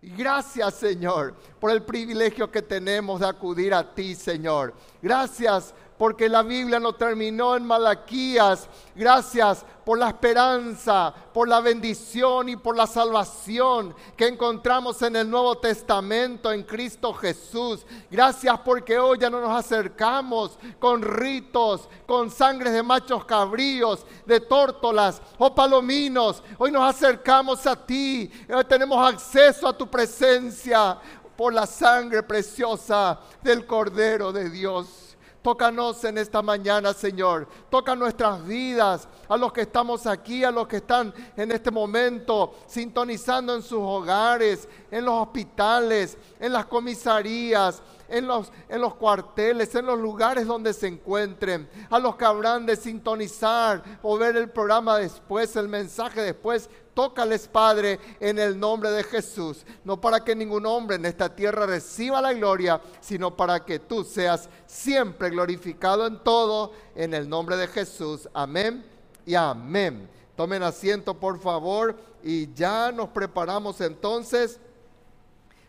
Gracias, 0.00 0.74
Señor, 0.74 1.34
por 1.58 1.72
el 1.72 1.82
privilegio 1.82 2.50
que 2.50 2.62
tenemos 2.62 3.18
de 3.20 3.26
acudir 3.26 3.74
a 3.74 3.94
ti, 3.94 4.14
Señor. 4.14 4.72
Gracias 5.02 5.74
porque 5.98 6.28
la 6.28 6.42
Biblia 6.42 6.78
no 6.78 6.94
terminó 6.94 7.56
en 7.56 7.66
Malaquías. 7.66 8.68
Gracias 8.94 9.64
por 9.84 9.98
la 9.98 10.08
esperanza, 10.08 11.12
por 11.32 11.48
la 11.48 11.60
bendición 11.60 12.48
y 12.48 12.56
por 12.56 12.76
la 12.76 12.86
salvación 12.86 13.94
que 14.16 14.28
encontramos 14.28 15.02
en 15.02 15.16
el 15.16 15.28
Nuevo 15.28 15.56
Testamento 15.58 16.52
en 16.52 16.62
Cristo 16.62 17.12
Jesús. 17.14 17.84
Gracias 18.10 18.60
porque 18.60 18.98
hoy 18.98 19.18
ya 19.18 19.28
no 19.28 19.40
nos 19.40 19.50
acercamos 19.50 20.58
con 20.78 21.02
ritos, 21.02 21.88
con 22.06 22.30
sangres 22.30 22.72
de 22.72 22.82
machos 22.82 23.24
cabríos, 23.24 24.06
de 24.24 24.40
tórtolas 24.40 25.20
o 25.38 25.54
palominos. 25.54 26.42
Hoy 26.58 26.70
nos 26.70 26.94
acercamos 26.94 27.66
a 27.66 27.74
ti. 27.74 28.30
Hoy 28.54 28.64
tenemos 28.64 29.04
acceso 29.06 29.66
a 29.66 29.76
tu 29.76 29.88
presencia 29.88 30.98
por 31.36 31.54
la 31.54 31.66
sangre 31.66 32.22
preciosa 32.22 33.18
del 33.42 33.64
Cordero 33.64 34.32
de 34.32 34.50
Dios. 34.50 35.07
Tócanos 35.42 36.02
en 36.04 36.18
esta 36.18 36.42
mañana, 36.42 36.92
Señor. 36.92 37.46
Toca 37.70 37.94
nuestras 37.94 38.44
vidas, 38.44 39.08
a 39.28 39.36
los 39.36 39.52
que 39.52 39.62
estamos 39.62 40.06
aquí, 40.06 40.42
a 40.42 40.50
los 40.50 40.66
que 40.66 40.78
están 40.78 41.14
en 41.36 41.52
este 41.52 41.70
momento 41.70 42.56
sintonizando 42.66 43.54
en 43.54 43.62
sus 43.62 43.78
hogares, 43.80 44.68
en 44.90 45.04
los 45.04 45.14
hospitales, 45.14 46.18
en 46.40 46.52
las 46.52 46.66
comisarías, 46.66 47.82
en 48.08 48.26
los, 48.26 48.50
en 48.68 48.80
los 48.80 48.94
cuarteles, 48.94 49.74
en 49.74 49.86
los 49.86 49.98
lugares 49.98 50.46
donde 50.46 50.72
se 50.72 50.88
encuentren, 50.88 51.68
a 51.90 51.98
los 51.98 52.16
que 52.16 52.24
habrán 52.24 52.66
de 52.66 52.74
sintonizar 52.74 53.82
o 54.02 54.18
ver 54.18 54.36
el 54.36 54.50
programa 54.50 54.98
después, 54.98 55.54
el 55.56 55.68
mensaje 55.68 56.20
después. 56.20 56.68
Tócales, 56.98 57.46
Padre, 57.46 58.00
en 58.18 58.40
el 58.40 58.58
nombre 58.58 58.90
de 58.90 59.04
Jesús. 59.04 59.64
No 59.84 60.00
para 60.00 60.24
que 60.24 60.34
ningún 60.34 60.66
hombre 60.66 60.96
en 60.96 61.06
esta 61.06 61.32
tierra 61.32 61.64
reciba 61.64 62.20
la 62.20 62.32
gloria, 62.32 62.80
sino 63.00 63.36
para 63.36 63.64
que 63.64 63.78
tú 63.78 64.02
seas 64.02 64.48
siempre 64.66 65.30
glorificado 65.30 66.08
en 66.08 66.18
todo, 66.24 66.72
en 66.96 67.14
el 67.14 67.28
nombre 67.28 67.56
de 67.56 67.68
Jesús. 67.68 68.28
Amén 68.34 68.84
y 69.24 69.36
amén. 69.36 70.10
Tomen 70.34 70.64
asiento, 70.64 71.14
por 71.14 71.38
favor, 71.38 71.94
y 72.20 72.52
ya 72.52 72.90
nos 72.90 73.10
preparamos 73.10 73.80
entonces 73.80 74.58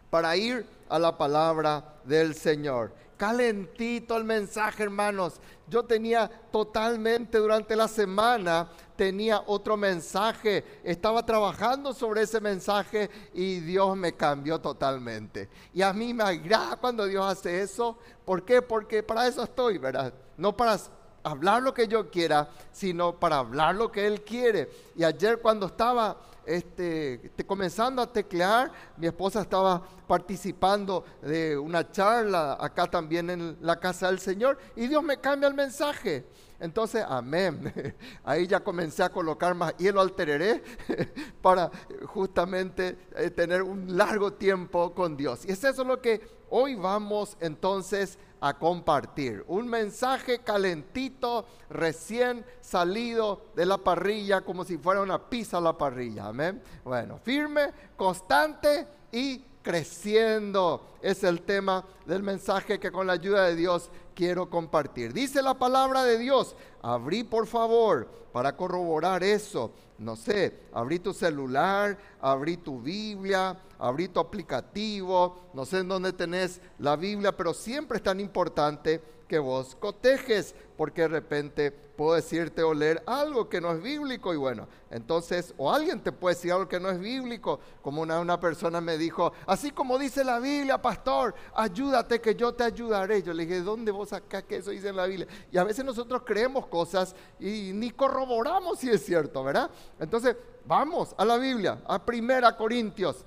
para 0.09 0.35
ir 0.35 0.65
a 0.89 0.97
la 0.97 1.15
palabra 1.15 1.93
del 2.05 2.33
Señor 2.33 2.91
calentito 3.19 4.15
el 4.15 4.23
mensaje, 4.23 4.81
hermanos. 4.81 5.41
Yo 5.67 5.83
tenía 5.83 6.31
totalmente 6.51 7.37
durante 7.37 7.75
la 7.75 7.89
semana, 7.89 8.69
tenía 8.99 9.41
otro 9.45 9.77
mensaje, 9.77 10.81
estaba 10.83 11.25
trabajando 11.25 11.93
sobre 11.93 12.23
ese 12.23 12.41
mensaje 12.41 13.09
y 13.33 13.61
Dios 13.61 13.95
me 13.95 14.11
cambió 14.11 14.59
totalmente. 14.59 15.47
Y 15.73 15.81
a 15.81 15.93
mí 15.93 16.13
me 16.13 16.25
agrada 16.25 16.75
cuando 16.75 17.05
Dios 17.05 17.25
hace 17.25 17.61
eso. 17.61 17.97
¿Por 18.25 18.43
qué? 18.43 18.61
Porque 18.61 19.01
para 19.01 19.25
eso 19.25 19.41
estoy, 19.41 19.77
¿verdad? 19.77 20.13
No 20.35 20.57
para 20.57 20.77
hablar 21.23 21.61
lo 21.61 21.73
que 21.73 21.87
yo 21.87 22.11
quiera, 22.11 22.49
sino 22.73 23.17
para 23.17 23.37
hablar 23.37 23.75
lo 23.75 23.89
que 23.89 24.05
Él 24.05 24.21
quiere. 24.21 24.69
Y 24.97 25.05
ayer 25.05 25.39
cuando 25.39 25.67
estaba 25.67 26.17
este, 26.45 27.31
comenzando 27.45 28.01
a 28.01 28.11
teclear. 28.11 28.69
Mi 28.97 29.07
esposa 29.07 29.41
estaba 29.41 29.81
participando 30.07 31.05
de 31.21 31.57
una 31.57 31.89
charla 31.89 32.57
acá 32.59 32.87
también 32.87 33.29
en 33.29 33.57
la 33.61 33.79
casa 33.79 34.07
del 34.07 34.19
Señor 34.19 34.57
y 34.75 34.87
Dios 34.87 35.03
me 35.03 35.17
cambia 35.21 35.47
el 35.47 35.53
mensaje. 35.53 36.25
Entonces, 36.59 37.03
amén. 37.07 37.95
Ahí 38.23 38.47
ya 38.47 38.59
comencé 38.59 39.03
a 39.03 39.09
colocar 39.09 39.55
más 39.55 39.75
hielo 39.77 40.01
al 40.01 40.13
tereré 40.13 40.61
para 41.41 41.71
justamente 42.05 42.97
eh, 43.15 43.29
tener 43.29 43.61
un 43.61 43.97
largo 43.97 44.33
tiempo 44.33 44.93
con 44.93 45.15
Dios. 45.15 45.45
Y 45.45 45.51
es 45.51 45.63
eso 45.63 45.83
lo 45.83 46.01
que 46.01 46.21
hoy 46.49 46.75
vamos 46.75 47.37
entonces 47.39 48.17
a 48.41 48.57
compartir. 48.57 49.43
Un 49.47 49.67
mensaje 49.67 50.39
calentito, 50.39 51.45
recién 51.69 52.45
salido 52.61 53.47
de 53.55 53.65
la 53.65 53.77
parrilla, 53.77 54.41
como 54.41 54.63
si 54.63 54.77
fuera 54.77 55.01
una 55.01 55.29
pizza 55.29 55.57
a 55.57 55.61
la 55.61 55.77
parrilla. 55.77 56.27
Amén. 56.27 56.61
Bueno, 56.83 57.19
firme, 57.19 57.71
constante 57.95 58.87
y 59.11 59.43
creciendo. 59.61 60.85
Es 61.01 61.23
el 61.23 61.41
tema 61.41 61.85
del 62.05 62.23
mensaje 62.23 62.79
que 62.79 62.91
con 62.91 63.07
la 63.07 63.13
ayuda 63.13 63.45
de 63.45 63.55
Dios 63.55 63.89
quiero 64.15 64.49
compartir. 64.49 65.13
Dice 65.13 65.41
la 65.41 65.53
palabra 65.53 66.03
de 66.03 66.17
Dios, 66.17 66.55
abrí 66.81 67.23
por 67.23 67.47
favor 67.47 68.07
para 68.31 68.55
corroborar 68.55 69.23
eso. 69.23 69.71
No 69.97 70.15
sé, 70.15 70.59
abrí 70.73 70.99
tu 70.99 71.13
celular, 71.13 71.97
abrí 72.21 72.57
tu 72.57 72.81
Biblia, 72.81 73.57
abrí 73.77 74.07
tu 74.07 74.19
aplicativo, 74.19 75.49
no 75.53 75.65
sé 75.65 75.79
en 75.79 75.89
dónde 75.89 76.13
tenés 76.13 76.61
la 76.77 76.95
Biblia, 76.95 77.35
pero 77.35 77.53
siempre 77.53 77.97
es 77.97 78.03
tan 78.03 78.19
importante 78.19 79.01
que 79.29 79.39
vos 79.39 79.77
cotejes, 79.79 80.55
porque 80.75 81.03
de 81.03 81.07
repente 81.07 81.71
puedo 81.71 82.15
decirte 82.15 82.63
o 82.63 82.73
leer 82.73 83.03
algo 83.05 83.47
que 83.47 83.61
no 83.61 83.71
es 83.71 83.81
bíblico 83.81 84.33
y 84.33 84.37
bueno, 84.37 84.67
entonces, 84.89 85.53
o 85.57 85.71
alguien 85.71 86.01
te 86.01 86.11
puede 86.11 86.35
decir 86.35 86.51
algo 86.51 86.67
que 86.67 86.79
no 86.79 86.89
es 86.89 86.99
bíblico, 86.99 87.59
como 87.83 88.01
una, 88.01 88.19
una 88.19 88.39
persona 88.39 88.81
me 88.81 88.97
dijo, 88.97 89.31
así 89.45 89.69
como 89.69 89.99
dice 89.99 90.23
la 90.23 90.39
Biblia, 90.39 90.81
pastor, 90.81 91.35
ayúdate 91.53 92.19
que 92.19 92.33
yo 92.33 92.53
te 92.53 92.63
ayudaré. 92.63 93.21
Yo 93.21 93.33
le 93.33 93.45
dije, 93.45 93.61
¿dónde 93.61 93.91
vos 93.91 94.11
acá 94.13 94.41
que 94.41 94.57
eso 94.57 94.71
dice 94.71 94.89
en 94.89 94.95
la 94.95 95.05
Biblia? 95.05 95.27
Y 95.51 95.57
a 95.57 95.63
veces 95.63 95.85
nosotros 95.85 96.23
creemos 96.25 96.65
cosas 96.65 97.15
y 97.39 97.71
ni 97.73 97.91
corroboramos 97.91 98.79
si 98.79 98.89
es 98.89 99.05
cierto, 99.05 99.43
¿verdad? 99.43 99.69
Entonces, 99.99 100.35
vamos 100.65 101.13
a 101.17 101.23
la 101.23 101.37
Biblia, 101.37 101.81
a 101.85 102.03
Primera 102.03 102.57
Corintios 102.57 103.25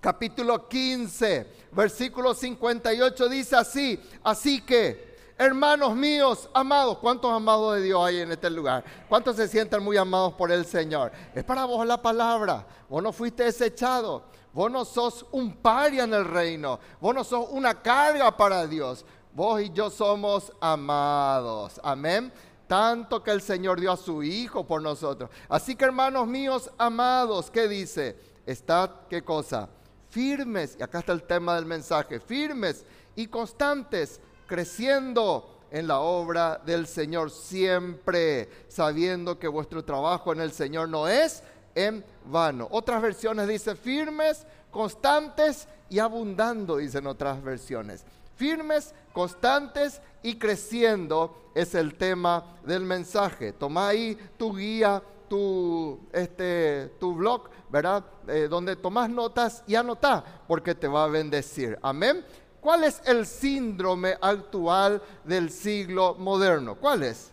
capítulo 0.00 0.68
15, 0.68 1.52
versículo 1.72 2.34
58 2.34 3.28
dice 3.28 3.56
así, 3.56 4.00
así 4.22 4.60
que, 4.62 5.16
hermanos 5.36 5.94
míos, 5.96 6.48
amados, 6.54 6.98
¿cuántos 6.98 7.32
amados 7.32 7.76
de 7.76 7.82
Dios 7.82 8.04
hay 8.04 8.20
en 8.20 8.32
este 8.32 8.50
lugar? 8.50 8.84
¿Cuántos 9.08 9.36
se 9.36 9.48
sienten 9.48 9.82
muy 9.82 9.96
amados 9.96 10.34
por 10.34 10.52
el 10.52 10.64
Señor? 10.64 11.12
Es 11.34 11.44
para 11.44 11.64
vos 11.64 11.86
la 11.86 12.00
palabra, 12.00 12.66
vos 12.88 13.02
no 13.02 13.12
fuiste 13.12 13.44
desechado, 13.44 14.24
vos 14.52 14.70
no 14.70 14.84
sos 14.84 15.26
un 15.32 15.56
paria 15.56 16.04
en 16.04 16.14
el 16.14 16.24
reino, 16.24 16.78
vos 17.00 17.14
no 17.14 17.24
sos 17.24 17.46
una 17.50 17.82
carga 17.82 18.36
para 18.36 18.66
Dios, 18.66 19.04
vos 19.32 19.60
y 19.60 19.70
yo 19.70 19.90
somos 19.90 20.52
amados, 20.60 21.80
amén 21.82 22.32
tanto 22.68 23.22
que 23.22 23.30
el 23.30 23.40
Señor 23.40 23.80
dio 23.80 23.90
a 23.90 23.96
su 23.96 24.22
Hijo 24.22 24.66
por 24.66 24.82
nosotros. 24.82 25.30
Así 25.48 25.74
que 25.74 25.86
hermanos 25.86 26.26
míos 26.26 26.70
amados, 26.76 27.50
¿qué 27.50 27.66
dice? 27.66 28.14
Estad, 28.44 28.90
¿qué 29.08 29.24
cosa? 29.24 29.70
Firmes, 30.10 30.76
y 30.78 30.82
acá 30.82 31.00
está 31.00 31.12
el 31.12 31.22
tema 31.22 31.56
del 31.56 31.66
mensaje, 31.66 32.20
firmes 32.20 32.84
y 33.16 33.26
constantes, 33.26 34.20
creciendo 34.46 35.58
en 35.70 35.86
la 35.86 36.00
obra 36.00 36.60
del 36.64 36.86
Señor 36.86 37.30
siempre, 37.30 38.48
sabiendo 38.68 39.38
que 39.38 39.48
vuestro 39.48 39.84
trabajo 39.84 40.32
en 40.32 40.40
el 40.40 40.52
Señor 40.52 40.88
no 40.88 41.08
es 41.08 41.42
en 41.74 42.04
vano. 42.24 42.68
Otras 42.70 43.02
versiones 43.02 43.48
dicen 43.48 43.76
firmes, 43.76 44.46
constantes 44.70 45.68
y 45.90 45.98
abundando, 45.98 46.78
dicen 46.78 47.06
otras 47.06 47.42
versiones. 47.42 48.04
Firmes, 48.36 48.94
constantes 49.12 50.00
y 50.22 50.36
creciendo 50.36 51.50
es 51.54 51.74
el 51.74 51.96
tema 51.96 52.56
del 52.64 52.82
mensaje. 52.82 53.52
Toma 53.52 53.88
ahí 53.88 54.16
tu 54.38 54.56
guía 54.56 55.02
tu, 55.28 56.00
este, 56.12 56.90
tu 56.98 57.14
blog, 57.14 57.50
¿verdad? 57.70 58.04
Eh, 58.26 58.48
donde 58.48 58.76
tomas 58.76 59.10
notas 59.10 59.62
y 59.66 59.74
anotá, 59.74 60.24
porque 60.46 60.74
te 60.74 60.88
va 60.88 61.04
a 61.04 61.08
bendecir. 61.08 61.78
Amén. 61.82 62.24
¿Cuál 62.60 62.84
es 62.84 63.00
el 63.04 63.26
síndrome 63.26 64.16
actual 64.20 65.02
del 65.24 65.50
siglo 65.50 66.14
moderno? 66.14 66.74
¿Cuál 66.76 67.04
es? 67.04 67.30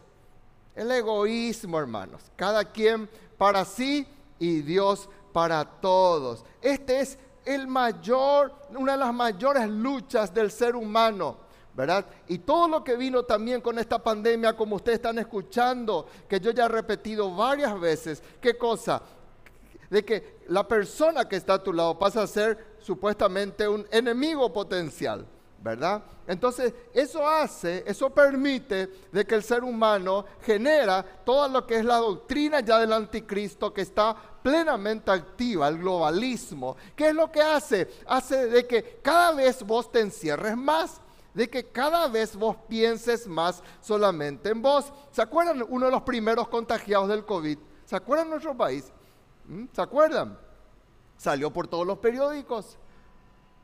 El 0.76 0.92
egoísmo, 0.92 1.80
hermanos. 1.80 2.22
Cada 2.36 2.66
quien 2.66 3.10
para 3.38 3.66
sí 3.66 4.08
y 4.40 4.62
Dios 4.62 5.10
para 5.34 5.66
todos. 5.66 6.46
Este 6.62 7.00
es 7.00 7.18
el 7.44 7.68
mayor, 7.68 8.54
una 8.76 8.94
de 8.94 8.98
las 9.00 9.14
mayores 9.14 9.70
luchas 9.70 10.34
del 10.34 10.52
ser 10.52 10.76
humano 10.76 11.46
¿verdad? 11.76 12.06
Y 12.28 12.40
todo 12.40 12.70
lo 12.70 12.84
que 12.84 12.96
vino 12.96 13.24
también 13.24 13.60
con 13.60 13.78
esta 13.78 14.02
pandemia, 14.02 14.56
como 14.56 14.78
ustedes 14.78 14.98
están 14.98 15.20
escuchando, 15.20 16.08
que 16.28 16.40
yo 16.40 16.52
ya 16.52 16.66
he 16.66 16.70
repetido 16.70 17.36
varias 17.36 17.78
veces, 17.78 18.24
¿qué 18.40 18.58
cosa? 18.58 19.02
De 19.90 20.04
que 20.04 20.40
la 20.48 20.68
persona 20.68 21.28
que 21.28 21.36
está 21.36 21.56
a 21.56 21.64
tu 21.64 21.74
lado 21.74 21.98
pasa 21.98 22.24
a 22.24 22.28
ser 22.28 22.76
supuestamente 22.80 23.68
un 23.68 23.86
enemigo 23.92 24.52
potencial, 24.52 25.26
¿verdad? 25.62 26.04
Entonces, 26.28 26.74
eso 26.94 27.28
hace, 27.28 27.84
eso 27.88 28.10
permite 28.10 28.88
de 29.12 29.26
que 29.26 29.36
el 29.36 29.44
ser 29.44 29.64
humano 29.64 30.26
genera 30.42 31.04
todo 31.04 31.48
lo 31.48 31.66
que 31.66 31.78
es 31.78 31.86
la 31.86 31.98
doctrina 31.98 32.60
ya 32.60 32.80
del 32.80 32.94
anticristo 32.94 33.74
que 33.74 33.82
está 33.82 34.16
plenamente 34.42 35.12
activa, 35.12 35.68
el 35.68 35.80
globalismo. 35.80 36.76
¿Qué 36.96 37.10
es 37.10 37.16
lo 37.16 37.32
que 37.32 37.42
hace? 37.42 37.88
Hace 38.08 38.48
de 38.48 38.66
que 38.66 39.00
cada 39.02 39.34
vez 39.34 39.64
vos 39.64 39.92
te 39.92 40.02
encierres 40.02 40.56
más 40.58 41.02
de 41.36 41.50
que 41.50 41.66
cada 41.66 42.08
vez 42.08 42.36
vos 42.36 42.56
pienses 42.68 43.28
más 43.28 43.62
solamente 43.82 44.50
en 44.50 44.62
vos. 44.62 44.92
¿Se 45.12 45.22
acuerdan 45.22 45.64
uno 45.68 45.86
de 45.86 45.92
los 45.92 46.02
primeros 46.02 46.48
contagiados 46.48 47.10
del 47.10 47.26
COVID? 47.26 47.58
¿Se 47.86 47.96
acuerdan 47.96 48.30
nuestro 48.30 48.56
país? 48.56 48.92
¿Mm? 49.48 49.66
¿Se 49.74 49.82
acuerdan? 49.82 50.38
Salió 51.18 51.52
por 51.52 51.68
todos 51.68 51.86
los 51.86 51.98
periódicos. 52.00 52.78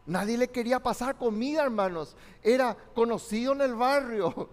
Nadie 0.06 0.38
le 0.38 0.50
quería 0.50 0.82
pasar 0.82 1.18
comida, 1.18 1.64
hermanos. 1.64 2.16
Era 2.42 2.76
conocido 2.94 3.54
en 3.54 3.62
el 3.62 3.76
barrio. 3.76 4.50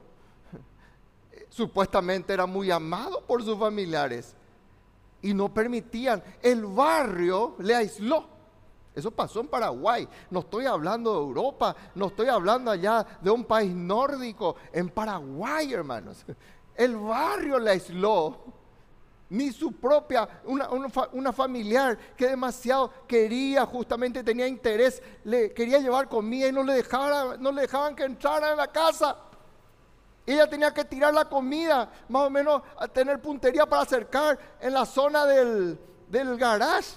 Supuestamente 1.49 2.33
era 2.33 2.47
muy 2.47 2.71
amado 2.71 3.25
por 3.27 3.43
sus 3.43 3.59
familiares. 3.59 4.35
Y 5.23 5.35
no 5.35 5.53
permitían. 5.53 6.23
El 6.43 6.67
barrio 6.67 7.57
le 7.59 7.75
aisló. 7.75 8.27
Eso 8.95 9.11
pasó 9.11 9.41
en 9.41 9.49
Paraguay. 9.49 10.09
No 10.31 10.41
estoy 10.41 10.67
hablando 10.67 11.13
de 11.13 11.19
Europa. 11.21 11.75
No 11.95 12.07
estoy 12.07 12.29
hablando 12.29 12.71
allá 12.71 13.07
de 13.21 13.31
un 13.31 13.45
país 13.45 13.73
nórdico. 13.73 14.57
En 14.73 14.89
Paraguay, 14.91 15.73
hermanos. 15.73 16.25
El 16.75 16.97
barrio 16.97 17.59
le 17.59 17.71
aisló 17.71 18.39
ni 19.31 19.53
su 19.53 19.73
propia, 19.73 20.29
una, 20.45 21.33
familiar 21.33 21.99
que 22.17 22.29
demasiado 22.29 22.91
quería, 23.07 23.67
justamente 23.67 24.25
tenía 24.25 24.47
interés, 24.47 25.03
le 25.25 25.53
quería 25.53 25.79
llevar 25.79 26.09
comida 26.09 26.49
y 26.49 26.53
no 26.53 26.63
le, 26.63 26.75
dejara, 26.75 27.37
no 27.39 27.53
le 27.53 27.63
dejaban 27.63 27.95
que 27.95 28.05
entrara 28.05 28.53
en 28.53 28.57
la 28.57 28.69
casa. 28.69 29.17
Ella 30.25 30.49
tenía 30.49 30.73
que 30.73 30.85
tirar 30.85 31.13
la 31.13 31.27
comida, 31.27 31.91
más 32.09 32.23
o 32.27 32.31
menos 32.31 32.63
a 32.79 32.89
tener 32.89 33.21
puntería 33.21 33.67
para 33.67 33.83
acercar 33.83 34.39
en 34.61 34.73
la 34.73 34.85
zona 34.85 35.25
del, 35.27 35.79
del 36.09 36.37
garage. 36.37 36.95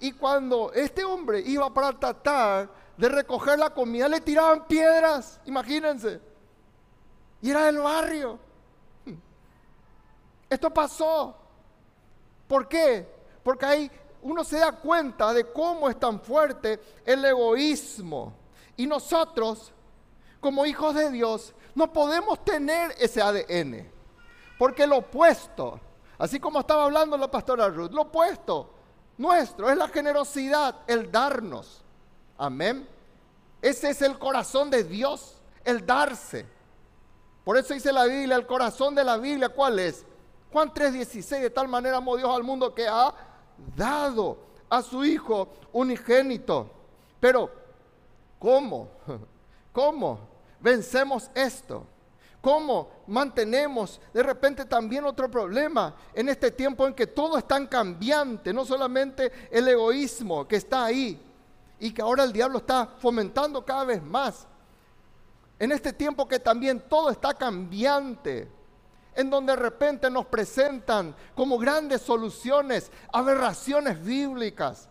Y 0.00 0.12
cuando 0.12 0.72
este 0.72 1.04
hombre 1.04 1.40
iba 1.40 1.72
para 1.72 1.92
tratar 1.92 2.68
de 2.96 3.08
recoger 3.08 3.58
la 3.58 3.70
comida, 3.70 4.08
le 4.08 4.20
tiraban 4.20 4.66
piedras, 4.66 5.40
imagínense. 5.44 6.20
Y 7.40 7.50
era 7.50 7.66
del 7.66 7.78
barrio. 7.78 8.38
Esto 10.48 10.72
pasó. 10.72 11.36
¿Por 12.48 12.66
qué? 12.66 13.06
Porque 13.44 13.66
ahí 13.66 13.90
uno 14.22 14.42
se 14.42 14.58
da 14.58 14.72
cuenta 14.72 15.32
de 15.32 15.52
cómo 15.52 15.88
es 15.88 16.00
tan 16.00 16.20
fuerte 16.20 16.80
el 17.04 17.24
egoísmo. 17.24 18.32
Y 18.76 18.86
nosotros, 18.86 19.72
como 20.40 20.66
hijos 20.66 20.94
de 20.94 21.10
Dios, 21.10 21.54
no 21.74 21.92
podemos 21.92 22.44
tener 22.44 22.94
ese 22.98 23.22
ADN. 23.22 23.88
Porque 24.58 24.86
lo 24.86 24.96
opuesto, 24.96 25.78
así 26.18 26.40
como 26.40 26.58
estaba 26.58 26.84
hablando 26.84 27.16
la 27.16 27.30
pastora 27.30 27.68
Ruth, 27.68 27.92
lo 27.92 28.02
opuesto 28.02 28.74
nuestro 29.18 29.68
es 29.68 29.76
la 29.76 29.88
generosidad, 29.88 30.76
el 30.86 31.10
darnos. 31.10 31.82
Amén. 32.38 32.88
Ese 33.60 33.90
es 33.90 34.00
el 34.00 34.16
corazón 34.16 34.70
de 34.70 34.84
Dios, 34.84 35.36
el 35.64 35.84
darse. 35.84 36.46
Por 37.44 37.56
eso 37.58 37.74
dice 37.74 37.92
la 37.92 38.04
Biblia, 38.04 38.36
el 38.36 38.46
corazón 38.46 38.94
de 38.94 39.02
la 39.02 39.16
Biblia, 39.16 39.48
¿cuál 39.48 39.80
es? 39.80 40.06
Juan 40.52 40.72
3:16, 40.72 41.42
de 41.42 41.50
tal 41.50 41.68
manera 41.68 41.98
amó 41.98 42.16
Dios 42.16 42.30
al 42.30 42.42
mundo 42.42 42.74
que 42.74 42.86
ha 42.88 43.14
dado 43.76 44.38
a 44.68 44.82
su 44.82 45.04
Hijo 45.04 45.48
unigénito. 45.72 46.70
Pero, 47.20 47.50
¿cómo? 48.38 48.88
¿Cómo 49.72 50.20
vencemos 50.60 51.30
esto? 51.34 51.86
¿Cómo 52.40 52.90
mantenemos 53.08 54.00
de 54.12 54.22
repente 54.22 54.64
también 54.64 55.04
otro 55.04 55.30
problema 55.30 55.94
en 56.14 56.28
este 56.28 56.50
tiempo 56.50 56.86
en 56.86 56.94
que 56.94 57.06
todo 57.06 57.36
es 57.36 57.46
tan 57.46 57.66
cambiante? 57.66 58.52
No 58.52 58.64
solamente 58.64 59.30
el 59.50 59.66
egoísmo 59.68 60.46
que 60.46 60.56
está 60.56 60.84
ahí 60.84 61.20
y 61.80 61.92
que 61.92 62.00
ahora 62.00 62.24
el 62.24 62.32
diablo 62.32 62.58
está 62.58 62.86
fomentando 62.98 63.64
cada 63.64 63.84
vez 63.84 64.02
más. 64.02 64.46
En 65.58 65.72
este 65.72 65.92
tiempo 65.92 66.28
que 66.28 66.38
también 66.38 66.80
todo 66.88 67.10
está 67.10 67.34
cambiante 67.34 68.48
en 69.18 69.30
donde 69.30 69.52
de 69.52 69.58
repente 69.58 70.08
nos 70.08 70.26
presentan 70.26 71.12
como 71.34 71.58
grandes 71.58 72.02
soluciones, 72.02 72.92
aberraciones 73.12 74.00
bíblicas. 74.00 74.88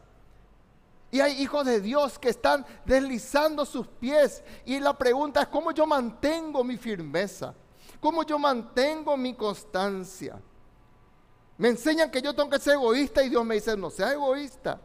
Y 1.10 1.22
hay 1.22 1.42
hijos 1.42 1.66
de 1.66 1.80
Dios 1.80 2.20
que 2.20 2.28
están 2.28 2.66
deslizando 2.84 3.66
sus 3.66 3.88
pies. 3.88 4.44
Y 4.66 4.82
la 4.82 4.98
pregunta 4.98 5.44
es, 5.44 5.48
¿cómo 5.48 5.72
yo 5.72 5.88
mantengo 5.88 6.62
mi 6.66 6.76
firmeza? 6.76 7.56
¿Cómo 8.02 8.24
yo 8.24 8.38
mantengo 8.38 9.16
mi 9.16 9.34
constancia? 9.34 10.38
Me 11.58 11.70
enseñan 11.70 12.12
que 12.12 12.22
yo 12.22 12.36
tengo 12.36 12.50
que 12.50 12.60
ser 12.60 12.74
egoísta 12.74 13.24
y 13.24 13.30
Dios 13.30 13.46
me 13.46 13.56
dice, 13.56 13.78
no 13.78 13.90
sea 13.90 14.12
egoísta. 14.12 14.82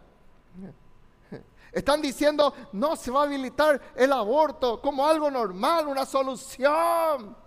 Están 1.72 2.00
diciendo, 2.00 2.54
no 2.70 2.94
se 2.94 3.10
va 3.10 3.22
a 3.22 3.24
habilitar 3.24 3.82
el 3.96 4.12
aborto 4.12 4.80
como 4.80 5.04
algo 5.04 5.32
normal, 5.32 5.88
una 5.88 6.06
solución. 6.06 7.41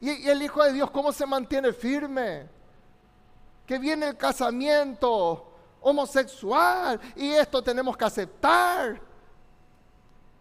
Y, 0.00 0.28
el 0.28 0.42
Hijo 0.42 0.64
de 0.64 0.72
Dios, 0.72 0.90
¿cómo 0.90 1.12
se 1.12 1.26
mantiene 1.26 1.72
firme? 1.72 2.48
Que 3.66 3.78
viene 3.78 4.08
el 4.08 4.16
casamiento 4.16 5.46
homosexual 5.80 7.00
y 7.14 7.30
esto 7.30 7.62
tenemos 7.62 7.96
que 7.96 8.04
aceptar. 8.04 9.00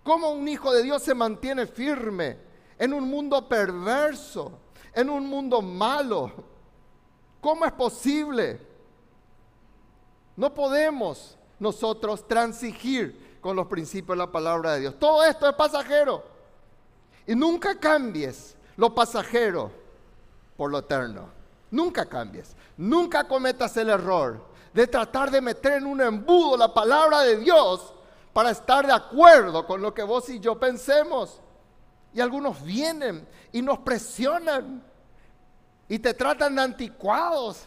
¿Cómo 0.03 0.31
un 0.31 0.47
hijo 0.47 0.71
de 0.71 0.83
Dios 0.83 1.03
se 1.03 1.13
mantiene 1.13 1.67
firme 1.67 2.37
en 2.77 2.93
un 2.93 3.07
mundo 3.07 3.47
perverso, 3.47 4.57
en 4.93 5.09
un 5.09 5.27
mundo 5.27 5.61
malo? 5.61 6.31
¿Cómo 7.41 7.65
es 7.65 7.71
posible? 7.73 8.59
No 10.35 10.53
podemos 10.53 11.37
nosotros 11.59 12.25
transigir 12.27 13.37
con 13.41 13.55
los 13.55 13.67
principios 13.67 14.17
de 14.17 14.25
la 14.25 14.31
palabra 14.31 14.73
de 14.73 14.79
Dios. 14.79 14.95
Todo 14.97 15.23
esto 15.23 15.47
es 15.47 15.55
pasajero. 15.55 16.23
Y 17.27 17.35
nunca 17.35 17.77
cambies 17.77 18.55
lo 18.79 18.95
pasajero 18.95 19.69
por 20.55 20.71
lo 20.71 20.79
eterno. 20.79 21.29
Nunca 21.69 22.05
cambies, 22.05 22.55
nunca 22.77 23.27
cometas 23.27 23.75
el 23.75 23.89
error 23.89 24.41
de 24.73 24.87
tratar 24.87 25.29
de 25.29 25.41
meter 25.41 25.73
en 25.73 25.85
un 25.85 25.99
embudo 25.99 26.55
la 26.55 26.73
palabra 26.73 27.21
de 27.23 27.37
Dios 27.37 27.93
para 28.31 28.51
estar 28.51 28.87
de 28.87 28.93
acuerdo 28.93 29.67
con 29.67 29.81
lo 29.81 29.93
que 29.93 30.01
vos 30.01 30.29
y 30.29 30.39
yo 30.39 30.57
pensemos. 30.57 31.41
Y 32.13 32.21
algunos 32.21 32.63
vienen 32.63 33.27
y 33.51 33.61
nos 33.61 33.79
presionan 33.79 34.81
y 35.89 35.99
te 35.99 36.13
tratan 36.13 36.55
de 36.55 36.61
anticuados, 36.61 37.65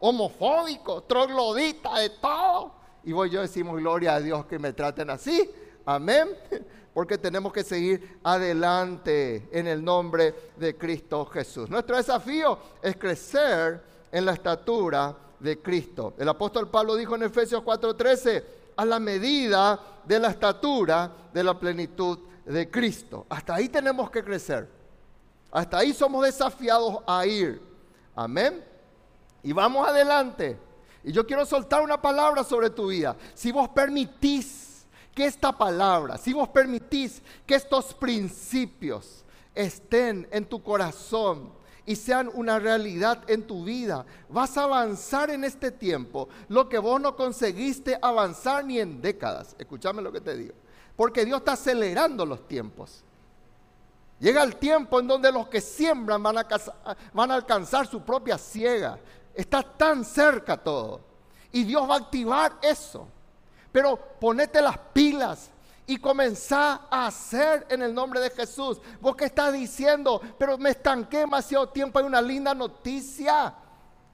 homofóbicos, 0.00 1.06
trogloditas, 1.06 1.96
de 2.00 2.10
todo. 2.10 2.72
Y 3.04 3.12
vos 3.12 3.28
y 3.28 3.30
yo 3.30 3.40
decimos, 3.40 3.76
gloria 3.78 4.16
a 4.16 4.20
Dios 4.20 4.46
que 4.46 4.58
me 4.58 4.72
traten 4.72 5.10
así. 5.10 5.48
Amén 5.86 6.28
porque 6.98 7.16
tenemos 7.16 7.52
que 7.52 7.62
seguir 7.62 8.18
adelante 8.24 9.48
en 9.52 9.68
el 9.68 9.84
nombre 9.84 10.34
de 10.56 10.76
Cristo 10.76 11.24
Jesús. 11.26 11.70
Nuestro 11.70 11.96
desafío 11.96 12.58
es 12.82 12.96
crecer 12.96 13.80
en 14.10 14.24
la 14.24 14.32
estatura 14.32 15.16
de 15.38 15.62
Cristo. 15.62 16.14
El 16.18 16.28
apóstol 16.28 16.68
Pablo 16.68 16.96
dijo 16.96 17.14
en 17.14 17.22
Efesios 17.22 17.62
4:13, 17.62 18.44
a 18.74 18.84
la 18.84 18.98
medida 18.98 19.78
de 20.04 20.18
la 20.18 20.30
estatura 20.30 21.12
de 21.32 21.44
la 21.44 21.56
plenitud 21.56 22.18
de 22.44 22.68
Cristo. 22.68 23.26
Hasta 23.28 23.54
ahí 23.54 23.68
tenemos 23.68 24.10
que 24.10 24.24
crecer. 24.24 24.68
Hasta 25.52 25.78
ahí 25.78 25.92
somos 25.92 26.24
desafiados 26.24 26.98
a 27.06 27.24
ir. 27.24 27.62
Amén. 28.16 28.64
Y 29.44 29.52
vamos 29.52 29.86
adelante. 29.86 30.58
Y 31.04 31.12
yo 31.12 31.24
quiero 31.24 31.46
soltar 31.46 31.80
una 31.80 32.02
palabra 32.02 32.42
sobre 32.42 32.70
tu 32.70 32.88
vida. 32.88 33.14
Si 33.34 33.52
vos 33.52 33.68
permitís 33.68 34.67
que 35.18 35.26
esta 35.26 35.50
palabra, 35.50 36.16
si 36.16 36.32
vos 36.32 36.48
permitís 36.50 37.20
que 37.44 37.56
estos 37.56 37.92
principios 37.92 39.24
estén 39.52 40.28
en 40.30 40.44
tu 40.44 40.62
corazón 40.62 41.50
y 41.84 41.96
sean 41.96 42.30
una 42.34 42.60
realidad 42.60 43.28
en 43.28 43.44
tu 43.44 43.64
vida, 43.64 44.06
vas 44.28 44.56
a 44.56 44.62
avanzar 44.62 45.30
en 45.30 45.42
este 45.42 45.72
tiempo 45.72 46.28
lo 46.46 46.68
que 46.68 46.78
vos 46.78 47.00
no 47.00 47.16
conseguiste 47.16 47.98
avanzar 48.00 48.64
ni 48.64 48.78
en 48.78 49.02
décadas. 49.02 49.56
Escúchame 49.58 50.02
lo 50.02 50.12
que 50.12 50.20
te 50.20 50.36
digo. 50.36 50.54
Porque 50.94 51.24
Dios 51.24 51.38
está 51.38 51.54
acelerando 51.54 52.24
los 52.24 52.46
tiempos. 52.46 53.02
Llega 54.20 54.44
el 54.44 54.54
tiempo 54.54 55.00
en 55.00 55.08
donde 55.08 55.32
los 55.32 55.48
que 55.48 55.60
siembran 55.60 56.22
van 56.22 56.38
a, 56.38 57.34
alcanzar 57.34 57.88
su 57.88 58.02
propia 58.02 58.38
ciega. 58.38 59.00
Está 59.34 59.64
tan 59.64 60.04
cerca 60.04 60.56
todo. 60.56 61.00
Y 61.50 61.64
Dios 61.64 61.90
va 61.90 61.94
a 61.94 61.98
activar 61.98 62.56
eso. 62.62 63.08
Pero 63.72 63.96
ponete 64.20 64.60
las 64.60 64.78
pilas 64.92 65.50
y 65.88 65.96
comenzá 65.96 66.82
a 66.90 67.06
hacer 67.06 67.66
en 67.70 67.82
el 67.82 67.94
nombre 67.94 68.20
de 68.20 68.30
Jesús. 68.30 68.78
Vos 69.00 69.16
que 69.16 69.24
estás 69.24 69.52
diciendo, 69.54 70.20
pero 70.38 70.58
me 70.58 70.70
estanqué 70.70 71.18
demasiado 71.18 71.68
tiempo, 71.70 71.98
hay 71.98 72.04
una 72.04 72.20
linda 72.20 72.54
noticia. 72.54 73.54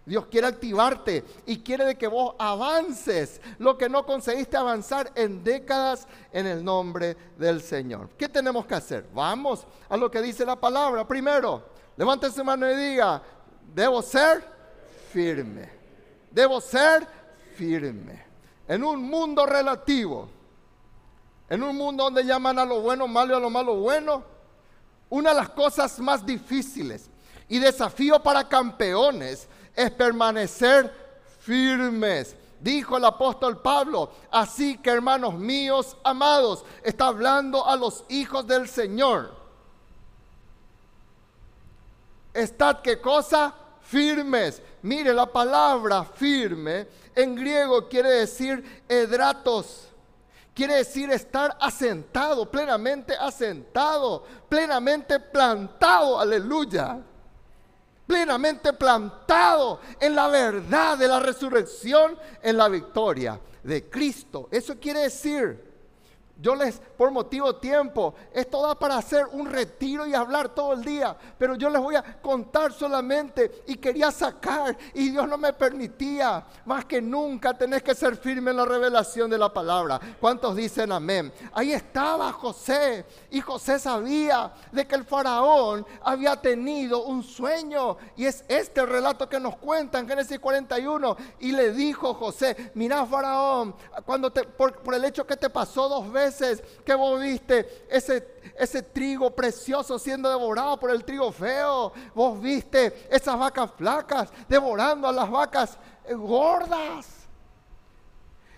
Dios 0.06 0.26
quiere 0.26 0.46
activarte 0.46 1.24
y 1.46 1.58
quiere 1.60 1.84
de 1.84 1.96
que 1.96 2.06
vos 2.06 2.36
avances 2.38 3.40
lo 3.58 3.76
que 3.76 3.88
no 3.88 4.06
conseguiste 4.06 4.56
avanzar 4.56 5.10
en 5.14 5.42
décadas 5.42 6.06
en 6.30 6.46
el 6.46 6.62
nombre 6.62 7.16
del 7.38 7.60
Señor. 7.60 8.10
¿Qué 8.18 8.28
tenemos 8.28 8.66
que 8.66 8.74
hacer? 8.74 9.08
Vamos 9.12 9.66
a 9.88 9.96
lo 9.96 10.10
que 10.10 10.22
dice 10.22 10.44
la 10.44 10.56
palabra. 10.56 11.08
Primero, 11.08 11.70
levante 11.96 12.30
su 12.30 12.44
mano 12.44 12.70
y 12.70 12.76
diga, 12.76 13.20
debo 13.74 14.00
ser 14.00 14.44
firme. 15.10 15.70
Debo 16.30 16.60
ser 16.60 17.06
firme 17.56 18.23
en 18.68 18.84
un 18.84 19.02
mundo 19.02 19.46
relativo, 19.46 20.28
en 21.48 21.62
un 21.62 21.76
mundo 21.76 22.04
donde 22.04 22.24
llaman 22.24 22.58
a 22.58 22.64
lo 22.64 22.80
bueno 22.80 23.06
malo 23.06 23.34
y 23.34 23.36
a 23.36 23.40
lo 23.40 23.50
malo 23.50 23.76
bueno, 23.76 24.24
una 25.10 25.30
de 25.30 25.36
las 25.36 25.50
cosas 25.50 25.98
más 25.98 26.24
difíciles 26.24 27.10
y 27.48 27.58
desafío 27.58 28.22
para 28.22 28.48
campeones 28.48 29.48
es 29.74 29.90
permanecer 29.90 30.92
firmes 31.40 32.36
Dijo 32.64 32.96
el 32.96 33.04
apóstol 33.04 33.60
Pablo, 33.60 34.10
así 34.30 34.78
que 34.78 34.88
hermanos 34.88 35.34
míos 35.34 35.98
amados, 36.02 36.64
está 36.82 37.08
hablando 37.08 37.66
a 37.68 37.76
los 37.76 38.04
hijos 38.08 38.46
del 38.46 38.70
Señor. 38.70 39.34
Estad 42.32 42.80
qué 42.80 43.02
cosa? 43.02 43.52
Firmes. 43.82 44.62
Mire, 44.84 45.14
la 45.14 45.26
palabra 45.26 46.04
firme 46.04 46.86
en 47.14 47.34
griego 47.34 47.88
quiere 47.88 48.10
decir 48.10 48.84
edratos. 48.86 49.88
Quiere 50.54 50.74
decir 50.74 51.10
estar 51.10 51.56
asentado, 51.58 52.50
plenamente 52.50 53.14
asentado, 53.18 54.24
plenamente 54.48 55.18
plantado, 55.18 56.20
aleluya 56.20 57.02
plenamente 58.06 58.74
plantado 58.74 59.80
en 59.98 60.14
la 60.14 60.28
verdad 60.28 60.98
de 60.98 61.08
la 61.08 61.20
resurrección, 61.20 62.18
en 62.42 62.56
la 62.56 62.68
victoria 62.68 63.40
de 63.62 63.88
Cristo. 63.88 64.48
Eso 64.50 64.78
quiere 64.78 65.00
decir 65.00 65.73
yo 66.36 66.56
les, 66.56 66.80
por 66.96 67.12
motivo 67.12 67.54
tiempo, 67.56 68.14
esto 68.32 68.60
da 68.60 68.74
para 68.74 68.96
hacer 68.96 69.26
un 69.32 69.46
retiro 69.46 70.04
y 70.04 70.14
hablar 70.14 70.48
todo 70.48 70.72
el 70.72 70.84
día, 70.84 71.16
pero 71.38 71.54
yo 71.54 71.70
les 71.70 71.80
voy 71.80 71.94
a 71.94 72.20
contar 72.20 72.72
solamente 72.72 73.62
y 73.68 73.76
quería 73.76 74.10
sacar 74.10 74.76
y 74.94 75.10
Dios 75.10 75.28
no 75.28 75.38
me 75.38 75.52
permitía. 75.52 76.44
Más 76.64 76.86
que 76.86 77.00
nunca 77.00 77.54
tenés 77.54 77.84
que 77.84 77.94
ser 77.94 78.16
firme 78.16 78.50
en 78.50 78.56
la 78.56 78.64
revelación 78.64 79.30
de 79.30 79.38
la 79.38 79.52
palabra. 79.52 80.00
¿Cuántos 80.20 80.56
dicen 80.56 80.90
amén? 80.90 81.32
Ahí 81.52 81.72
estaba 81.72 82.32
José 82.32 83.06
y 83.30 83.40
José 83.40 83.78
sabía 83.78 84.52
de 84.72 84.86
que 84.86 84.96
el 84.96 85.04
faraón 85.04 85.86
había 86.02 86.34
tenido 86.34 87.04
un 87.04 87.22
sueño 87.22 87.96
y 88.16 88.26
es 88.26 88.44
este 88.48 88.80
el 88.80 88.88
relato 88.88 89.28
que 89.28 89.38
nos 89.38 89.56
cuenta 89.56 90.00
en 90.00 90.08
Génesis 90.08 90.40
41 90.40 91.16
y 91.38 91.52
le 91.52 91.70
dijo 91.70 92.12
José, 92.14 92.72
mira 92.74 93.06
faraón, 93.06 93.76
cuando 94.04 94.32
te, 94.32 94.42
por 94.42 94.94
el 94.94 95.04
hecho 95.04 95.24
que 95.24 95.36
te 95.36 95.48
pasó 95.48 95.88
dos 95.88 96.10
veces, 96.10 96.23
que 96.84 96.94
vos 96.94 97.20
viste 97.20 97.86
ese, 97.88 98.40
ese 98.56 98.82
trigo 98.82 99.30
precioso 99.30 99.98
siendo 99.98 100.28
devorado 100.28 100.78
por 100.78 100.90
el 100.90 101.04
trigo 101.04 101.32
feo. 101.32 101.92
Vos 102.14 102.40
viste 102.40 103.08
esas 103.10 103.38
vacas 103.38 103.70
flacas 103.76 104.30
devorando 104.48 105.08
a 105.08 105.12
las 105.12 105.30
vacas 105.30 105.78
eh, 106.04 106.14
gordas. 106.14 107.06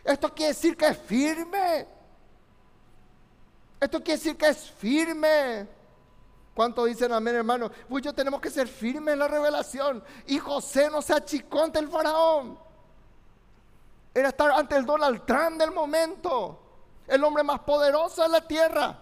Esto 0.05 0.33
quiere 0.33 0.53
decir 0.53 0.77
que 0.77 0.87
es 0.87 0.99
firme. 0.99 1.87
Esto 3.81 3.99
quiere 4.03 4.19
decir 4.19 4.37
que 4.37 4.49
es 4.49 4.71
firme. 4.71 5.67
¿Cuántos 6.55 6.87
dicen 6.87 7.13
amén, 7.13 7.35
hermano? 7.35 7.71
Pues 7.89 8.03
yo 8.05 8.15
tenemos 8.15 8.41
que 8.41 8.51
ser 8.51 8.67
firmes 8.69 9.13
en 9.13 9.19
la 9.19 9.29
revelación. 9.29 10.03
Y 10.27 10.39
José 10.39 10.89
no 10.91 11.03
se 11.03 11.13
achicó 11.13 11.63
ante 11.63 11.79
el 11.79 11.89
faraón. 11.89 12.59
Era 14.15 14.29
estar 14.29 14.51
ante 14.53 14.77
el 14.77 14.87
Donald 14.87 15.27
Trump 15.27 15.59
del 15.59 15.73
momento 15.73 16.66
el 17.07 17.23
hombre 17.25 17.43
más 17.43 17.61
poderoso 17.61 18.23
de 18.23 18.29
la 18.29 18.41
tierra, 18.41 18.99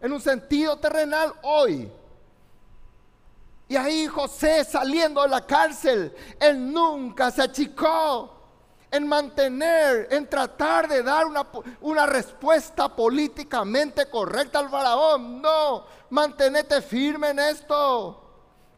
en 0.00 0.12
un 0.12 0.20
sentido 0.20 0.78
terrenal 0.78 1.32
hoy. 1.42 1.90
Y 3.68 3.76
ahí 3.76 4.06
José 4.06 4.64
saliendo 4.64 5.22
de 5.22 5.28
la 5.28 5.46
cárcel, 5.46 6.14
él 6.40 6.72
nunca 6.72 7.30
se 7.30 7.42
achicó 7.42 8.36
en 8.90 9.06
mantener, 9.06 10.08
en 10.10 10.28
tratar 10.28 10.88
de 10.88 11.02
dar 11.02 11.24
una, 11.26 11.46
una, 11.80 12.06
respuesta 12.06 12.88
políticamente 12.88 14.06
correcta 14.06 14.58
al 14.58 14.68
faraón. 14.68 15.40
No, 15.40 15.84
mantenete 16.10 16.82
firme 16.82 17.30
en 17.30 17.38
esto. 17.38 18.20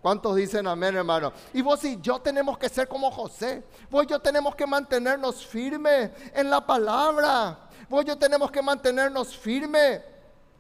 ¿Cuántos 0.03 0.37
dicen 0.37 0.67
amén, 0.67 0.97
hermano? 0.97 1.33
Y 1.55 1.63
vos 1.63 1.83
y 1.85 1.99
yo 2.01 2.21
tenemos 2.21 2.59
que 2.59 2.69
ser 2.69 2.89
como 2.89 3.11
José. 3.11 3.65
Vos 3.89 4.05
y 4.05 4.09
yo 4.09 4.19
tenemos 4.19 4.55
que 4.55 4.67
mantenernos 4.67 5.47
firmes 5.47 6.11
en 6.35 6.51
la 6.51 6.67
palabra 6.67 7.71
vos 7.93 8.07
yo 8.07 8.17
tenemos 8.17 8.51
que 8.51 8.63
mantenernos 8.63 9.37
firmes 9.37 10.01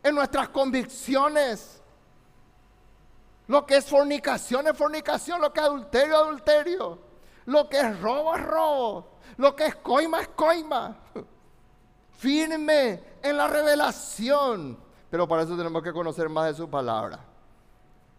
en 0.02 0.14
nuestras 0.14 0.50
convicciones. 0.50 1.80
Lo 3.46 3.64
que 3.64 3.78
es 3.78 3.86
fornicación 3.86 4.66
es 4.66 4.76
fornicación, 4.76 5.40
lo 5.40 5.50
que 5.50 5.60
es 5.60 5.66
adulterio 5.66 6.14
es 6.14 6.20
adulterio, 6.20 6.98
lo 7.46 7.70
que 7.70 7.80
es 7.80 8.00
robo 8.00 8.36
es 8.36 8.42
robo, 8.44 9.08
lo 9.38 9.56
que 9.56 9.64
es 9.64 9.76
coima 9.76 10.20
es 10.20 10.28
coima. 10.28 10.94
Firme 12.18 13.02
en 13.22 13.36
la 13.38 13.46
revelación, 13.46 14.76
pero 15.10 15.26
para 15.26 15.44
eso 15.44 15.56
tenemos 15.56 15.82
que 15.82 15.92
conocer 15.92 16.28
más 16.28 16.48
de 16.48 16.54
su 16.54 16.68
palabra. 16.68 17.18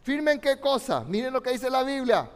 Firme 0.02 0.32
en 0.32 0.42
qué 0.42 0.60
cosa? 0.60 1.02
Miren 1.02 1.32
lo 1.32 1.44
que 1.44 1.52
dice 1.52 1.70
la 1.70 1.84
Biblia. 1.84 2.28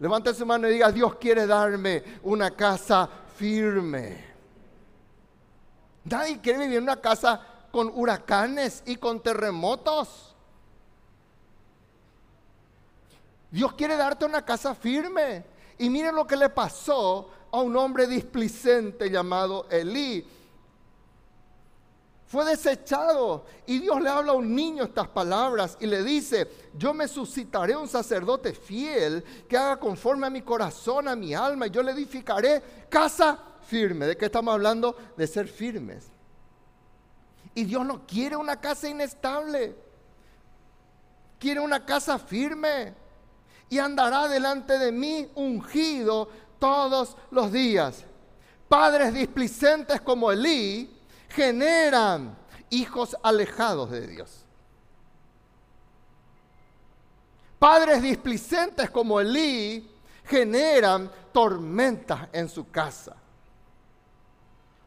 Levante 0.00 0.34
su 0.34 0.44
mano 0.44 0.68
y 0.68 0.72
diga, 0.72 0.90
Dios 0.90 1.14
quiere 1.14 1.46
darme 1.46 2.02
una 2.24 2.50
casa 2.50 3.08
firme. 3.36 4.27
Nadie 6.10 6.40
quiere 6.40 6.60
vivir 6.60 6.78
en 6.78 6.84
una 6.84 7.00
casa 7.00 7.40
con 7.70 7.90
huracanes 7.94 8.82
y 8.86 8.96
con 8.96 9.20
terremotos. 9.20 10.34
Dios 13.50 13.72
quiere 13.74 13.96
darte 13.96 14.24
una 14.24 14.44
casa 14.44 14.74
firme. 14.74 15.44
Y 15.78 15.90
miren 15.90 16.14
lo 16.14 16.26
que 16.26 16.36
le 16.36 16.48
pasó 16.48 17.30
a 17.50 17.60
un 17.60 17.76
hombre 17.76 18.06
displicente 18.06 19.10
llamado 19.10 19.66
Elí. 19.70 20.26
Fue 22.26 22.44
desechado 22.44 23.46
y 23.64 23.78
Dios 23.78 24.02
le 24.02 24.10
habla 24.10 24.32
a 24.32 24.34
un 24.34 24.54
niño 24.54 24.84
estas 24.84 25.08
palabras 25.08 25.78
y 25.80 25.86
le 25.86 26.02
dice, 26.02 26.46
yo 26.76 26.92
me 26.92 27.08
suscitaré 27.08 27.74
un 27.74 27.88
sacerdote 27.88 28.52
fiel 28.52 29.24
que 29.48 29.56
haga 29.56 29.78
conforme 29.78 30.26
a 30.26 30.30
mi 30.30 30.42
corazón, 30.42 31.08
a 31.08 31.16
mi 31.16 31.32
alma, 31.32 31.68
y 31.68 31.70
yo 31.70 31.82
le 31.82 31.92
edificaré 31.92 32.62
casa 32.90 33.38
firme. 33.68 34.06
¿De 34.06 34.16
qué 34.16 34.26
estamos 34.26 34.54
hablando? 34.54 34.96
De 35.16 35.26
ser 35.26 35.46
firmes. 35.46 36.06
Y 37.54 37.64
Dios 37.64 37.84
no 37.84 38.06
quiere 38.06 38.34
una 38.36 38.60
casa 38.60 38.88
inestable. 38.88 39.76
Quiere 41.38 41.60
una 41.60 41.84
casa 41.84 42.18
firme. 42.18 42.94
Y 43.68 43.78
andará 43.78 44.26
delante 44.28 44.78
de 44.78 44.90
mí 44.90 45.30
ungido 45.34 46.30
todos 46.58 47.16
los 47.30 47.52
días. 47.52 48.04
Padres 48.68 49.12
displicentes 49.12 50.00
como 50.00 50.32
Elí 50.32 50.98
generan 51.28 52.36
hijos 52.70 53.16
alejados 53.22 53.90
de 53.90 54.06
Dios. 54.06 54.44
Padres 57.58 58.02
displicentes 58.02 58.88
como 58.88 59.20
Elí 59.20 59.90
generan 60.24 61.10
tormentas 61.32 62.28
en 62.32 62.48
su 62.48 62.70
casa. 62.70 63.16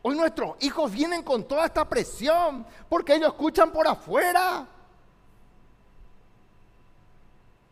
Hoy 0.04 0.16
nuestros 0.16 0.56
hijos 0.62 0.92
vienen 0.92 1.24
con 1.24 1.44
toda 1.44 1.66
esta 1.66 1.88
presión 1.88 2.66
porque 2.90 3.16
ellos 3.16 3.30
escuchan 3.30 3.72
por 3.72 3.88
afuera. 3.88 4.68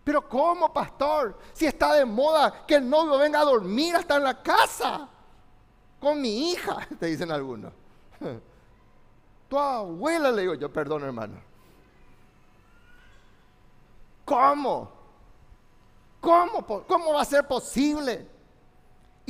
Pero 0.03 0.27
¿cómo, 0.27 0.71
pastor? 0.71 1.38
Si 1.53 1.65
está 1.65 1.93
de 1.93 2.05
moda 2.05 2.65
que 2.65 2.75
el 2.75 2.89
novio 2.89 3.17
venga 3.17 3.41
a 3.41 3.45
dormir 3.45 3.95
hasta 3.95 4.17
en 4.17 4.24
la 4.24 4.41
casa 4.41 5.07
con 6.00 6.21
mi 6.21 6.51
hija, 6.51 6.88
te 7.00 7.07
dicen 7.07 7.31
algunos. 7.31 7.74
Tu 9.50 9.57
abuela 9.57 10.31
le 10.31 10.41
digo 10.43 10.53
yo, 10.53 10.71
perdón 10.71 11.03
hermano. 11.03 11.41
¿Cómo? 14.24 14.91
¿Cómo? 16.21 16.86
¿Cómo 16.88 17.13
va 17.13 17.21
a 17.21 17.25
ser 17.25 17.48
posible? 17.48 18.27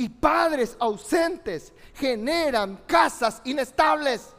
Y 0.00 0.08
padres 0.08 0.78
ausentes 0.80 1.74
generan 1.92 2.84
casas 2.86 3.42
inestables, 3.44 4.34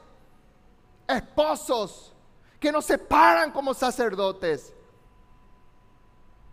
esposos 1.07 2.15
que 2.59 2.71
no 2.71 2.81
se 2.81 2.97
paran 2.97 3.51
como 3.51 3.75
sacerdotes. 3.75 4.73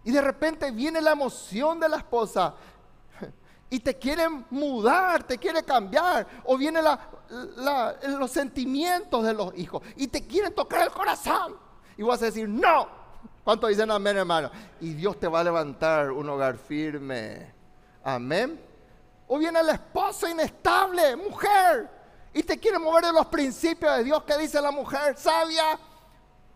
Y 0.05 0.13
de 0.13 0.21
repente 0.21 0.71
viene 0.73 1.01
la 1.01 1.13
emoción 1.13 1.81
de 1.81 1.89
la 1.89 1.97
esposa 1.97 2.55
y 3.71 3.81
te 3.81 3.97
quieren 3.97 4.45
mudar, 4.51 5.23
te 5.25 5.39
quiere 5.39 5.63
cambiar, 5.63 6.27
o 6.45 6.59
vienen 6.59 6.85
los 8.19 8.31
sentimientos 8.31 9.25
de 9.25 9.33
los 9.33 9.57
hijos 9.57 9.81
y 9.97 10.09
te 10.09 10.27
quieren 10.27 10.55
tocar 10.55 10.83
el 10.83 10.91
corazón. 10.91 11.57
Y 11.97 12.03
vas 12.03 12.21
a 12.21 12.27
decir, 12.27 12.47
no. 12.47 12.91
¿Cuánto 13.43 13.69
dicen 13.69 13.91
amén, 13.91 14.19
hermano? 14.19 14.51
Y 14.83 14.93
Dios 14.93 15.19
te 15.19 15.29
va 15.29 15.41
a 15.41 15.45
levantar 15.45 16.11
un 16.11 16.29
hogar 16.29 16.59
firme. 16.59 17.55
Amén. 18.05 18.68
O 19.29 19.39
viene 19.39 19.61
el 19.61 19.69
esposo 19.69 20.27
inestable, 20.27 21.15
mujer, 21.17 21.89
y 22.33 22.43
te 22.43 22.59
quiere 22.59 22.79
mover 22.79 23.05
de 23.05 23.13
los 23.13 23.27
principios 23.27 23.99
de 23.99 24.05
Dios 24.05 24.23
que 24.25 24.37
dice 24.39 24.61
la 24.61 24.71
mujer 24.71 25.17
sabia. 25.17 25.79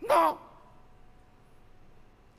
No. 0.01 0.39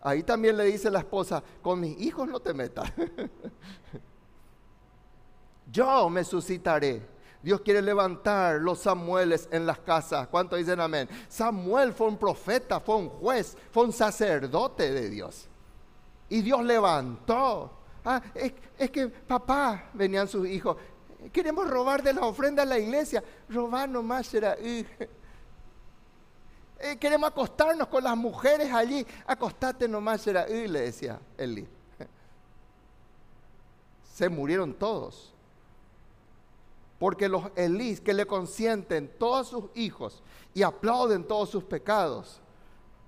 Ahí 0.02 0.24
también 0.24 0.58
le 0.58 0.66
dice 0.66 0.90
la 0.90 1.00
esposa, 1.00 1.42
con 1.62 1.80
mis 1.80 2.00
hijos 2.02 2.28
no 2.28 2.40
te 2.40 2.54
metas. 2.54 2.92
Yo 5.72 6.10
me 6.10 6.24
suscitaré. 6.24 7.14
Dios 7.42 7.62
quiere 7.62 7.82
levantar 7.82 8.62
los 8.62 8.80
Samueles 8.80 9.50
en 9.52 9.66
las 9.66 9.80
casas. 9.80 10.28
¿Cuánto 10.30 10.56
dicen 10.56 10.80
amén? 10.80 11.10
Samuel 11.28 11.94
fue 11.94 12.08
un 12.08 12.18
profeta, 12.18 12.80
fue 12.80 12.96
un 12.96 13.10
juez, 13.10 13.58
fue 13.72 13.84
un 13.84 13.94
sacerdote 13.94 14.92
de 14.92 15.10
Dios. 15.10 15.48
Y 16.30 16.42
Dios 16.42 16.64
levantó 16.64 17.83
Ah, 18.06 18.22
es, 18.36 18.92
que 18.92 19.08
papá, 19.08 19.90
venían 19.94 20.28
sus 20.28 20.48
hijos, 20.48 20.78
Queremos 21.32 21.70
robar 21.70 22.04
de 22.04 22.14
la 22.14 22.26
ofrenda 22.26 22.64
a 22.64 22.66
la 22.66 22.78
iglesia. 22.78 23.24
Robar 23.50 23.90
nomás 23.90 24.28
será. 24.28 24.58
Eh, 26.86 26.98
queremos 26.98 27.30
acostarnos 27.30 27.88
con 27.88 28.04
las 28.04 28.18
mujeres 28.18 28.70
allí. 28.74 29.08
Acostate 29.26 29.88
nomás 29.88 30.20
será. 30.20 30.46
le 30.46 30.82
decía 30.82 31.18
Eli. 31.38 31.66
Se 34.14 34.28
murieron 34.28 34.74
todos. 34.74 35.34
Porque 37.00 37.30
los 37.30 37.46
Elís 37.56 38.02
que 38.02 38.14
le 38.14 38.26
consienten 38.26 39.10
todos 39.18 39.48
sus 39.48 39.66
hijos 39.76 40.22
y 40.54 40.64
aplauden 40.64 41.24
todos 41.24 41.50
sus 41.50 41.64
pecados, 41.64 42.42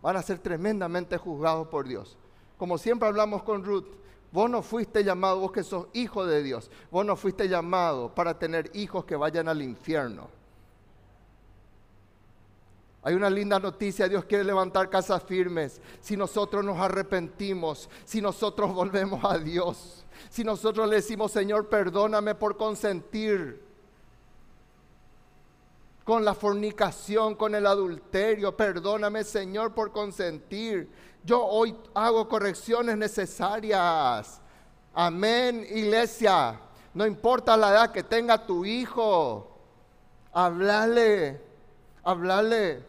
van 0.02 0.16
a 0.16 0.22
ser 0.22 0.40
tremendamente 0.40 1.18
juzgados 1.18 1.68
por 1.68 1.86
Dios. 1.86 2.18
Como 2.58 2.78
siempre 2.78 3.10
hablamos 3.10 3.44
con 3.44 3.64
Ruth, 3.64 3.88
vos 4.36 4.50
no 4.50 4.62
fuiste 4.62 5.01
llamado, 5.01 5.39
vos 5.39 5.54
que 5.54 5.63
sos 5.63 5.88
hijo 5.94 6.25
de 6.25 6.44
Dios, 6.44 6.70
vos 6.92 7.06
no 7.06 7.15
fuiste 7.15 7.48
llamado 7.48 8.13
para 8.13 8.38
tener 8.38 8.70
hijos 8.74 9.06
que 9.06 9.15
vayan 9.15 9.48
al 9.48 9.62
infierno. 9.62 10.27
Hay 13.01 13.13
una 13.13 13.30
linda 13.30 13.60
noticia, 13.60 14.10
Dios 14.10 14.25
quiere 14.25 14.44
levantar 14.44 14.89
casas 14.89 15.24
firmes 15.24 15.80
si 16.01 16.18
nosotros 16.18 16.65
nos 16.65 16.77
arrepentimos, 16.77 17.89
si 18.04 18.22
nosotros 18.22 18.74
volvemos 18.74 19.24
a 19.24 19.38
Dios, 19.38 20.06
si 20.30 20.44
nosotros 20.44 20.89
le 20.89 20.98
decimos, 20.98 21.32
Señor, 21.32 21.70
perdóname 21.70 22.36
por 22.36 22.58
consentir 22.58 23.63
con 26.04 26.25
la 26.25 26.34
fornicación, 26.34 27.36
con 27.36 27.56
el 27.56 27.65
adulterio. 27.65 28.56
Perdóname, 28.56 29.24
Señor, 29.24 29.74
por 29.74 29.92
consentir. 29.92 30.89
Yo 31.25 31.44
hoy 31.44 31.75
hago 31.96 32.29
correcciones 32.29 32.96
necesarias. 32.98 34.39
Amén, 34.94 35.65
iglesia. 35.72 36.60
No 36.94 37.03
importa 37.05 37.58
la 37.58 37.72
edad 37.72 37.91
que 37.91 38.03
tenga 38.03 38.46
tu 38.46 38.63
hijo. 38.63 39.58
Hablale, 40.32 41.41
hablale, 42.03 42.86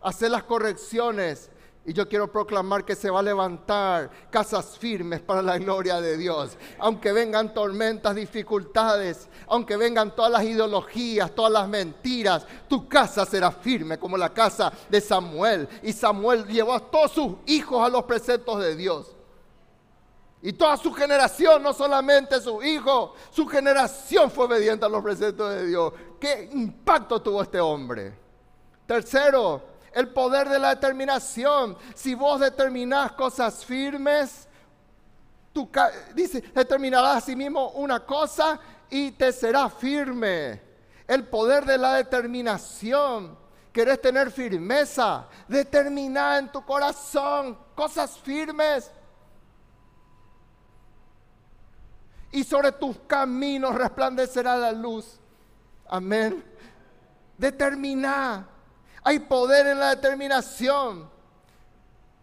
hacer 0.00 0.30
las 0.30 0.44
correcciones 0.44 1.50
y 1.86 1.92
yo 1.92 2.08
quiero 2.08 2.30
proclamar 2.30 2.84
que 2.84 2.96
se 2.96 3.08
va 3.08 3.20
a 3.20 3.22
levantar 3.22 4.10
casas 4.28 4.76
firmes 4.76 5.20
para 5.20 5.40
la 5.40 5.56
gloria 5.56 6.00
de 6.00 6.16
Dios. 6.16 6.58
Aunque 6.80 7.12
vengan 7.12 7.54
tormentas, 7.54 8.16
dificultades, 8.16 9.28
aunque 9.46 9.76
vengan 9.76 10.14
todas 10.16 10.32
las 10.32 10.42
ideologías, 10.42 11.32
todas 11.32 11.52
las 11.52 11.68
mentiras, 11.68 12.44
tu 12.68 12.88
casa 12.88 13.24
será 13.24 13.52
firme 13.52 13.98
como 13.98 14.16
la 14.16 14.34
casa 14.34 14.72
de 14.88 15.00
Samuel. 15.00 15.68
Y 15.84 15.92
Samuel 15.92 16.44
llevó 16.48 16.74
a 16.74 16.80
todos 16.80 17.12
sus 17.12 17.34
hijos 17.46 17.86
a 17.86 17.88
los 17.88 18.02
preceptos 18.02 18.60
de 18.60 18.74
Dios. 18.74 19.14
Y 20.42 20.54
toda 20.54 20.76
su 20.76 20.92
generación, 20.92 21.62
no 21.62 21.72
solamente 21.72 22.40
su 22.40 22.64
hijo, 22.64 23.14
su 23.30 23.46
generación 23.46 24.28
fue 24.28 24.46
obediente 24.46 24.84
a 24.84 24.88
los 24.88 25.04
preceptos 25.04 25.54
de 25.54 25.66
Dios. 25.68 25.92
¿Qué 26.18 26.50
impacto 26.52 27.22
tuvo 27.22 27.42
este 27.42 27.60
hombre? 27.60 28.12
Tercero, 28.86 29.75
el 29.96 30.08
poder 30.08 30.46
de 30.50 30.58
la 30.58 30.74
determinación. 30.74 31.74
Si 31.94 32.14
vos 32.14 32.38
determinás 32.38 33.12
cosas 33.12 33.64
firmes, 33.64 34.46
tú, 35.54 35.70
dice, 36.14 36.42
determinarás 36.54 37.16
a 37.16 37.20
sí 37.22 37.34
mismo 37.34 37.70
una 37.70 38.00
cosa 38.00 38.60
y 38.90 39.12
te 39.12 39.32
será 39.32 39.70
firme. 39.70 40.60
El 41.08 41.26
poder 41.26 41.64
de 41.64 41.78
la 41.78 41.94
determinación. 41.94 43.38
Querés 43.72 43.98
tener 44.02 44.30
firmeza, 44.30 45.28
determinar 45.48 46.40
en 46.40 46.52
tu 46.52 46.62
corazón 46.62 47.56
cosas 47.74 48.18
firmes. 48.18 48.90
Y 52.32 52.44
sobre 52.44 52.70
tus 52.70 52.98
caminos 53.06 53.74
resplandecerá 53.74 54.58
la 54.58 54.72
luz. 54.72 55.18
Amén. 55.88 56.44
Determina 57.38 58.46
hay 59.06 59.20
poder 59.20 59.68
en 59.68 59.78
la 59.78 59.94
determinación. 59.94 61.08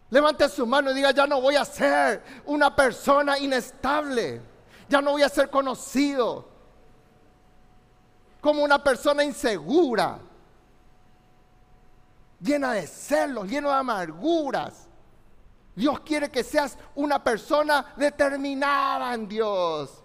Levante 0.09 0.49
su 0.49 0.67
mano 0.67 0.91
y 0.91 0.93
diga, 0.93 1.11
ya 1.11 1.25
no 1.25 1.39
voy 1.39 1.55
a 1.55 1.63
ser 1.63 2.21
una 2.45 2.75
persona 2.75 3.39
inestable. 3.39 4.41
Ya 4.89 5.01
no 5.01 5.11
voy 5.11 5.21
a 5.21 5.29
ser 5.29 5.49
conocido 5.49 6.45
como 8.41 8.65
una 8.65 8.83
persona 8.83 9.23
insegura, 9.23 10.19
llena 12.41 12.73
de 12.73 12.85
celos, 12.85 13.47
lleno 13.47 13.69
de 13.69 13.75
amarguras. 13.75 14.89
Dios 15.73 16.01
quiere 16.01 16.29
que 16.29 16.43
seas 16.43 16.77
una 16.95 17.23
persona 17.23 17.93
determinada 17.95 19.13
en 19.13 19.29
Dios, 19.29 20.03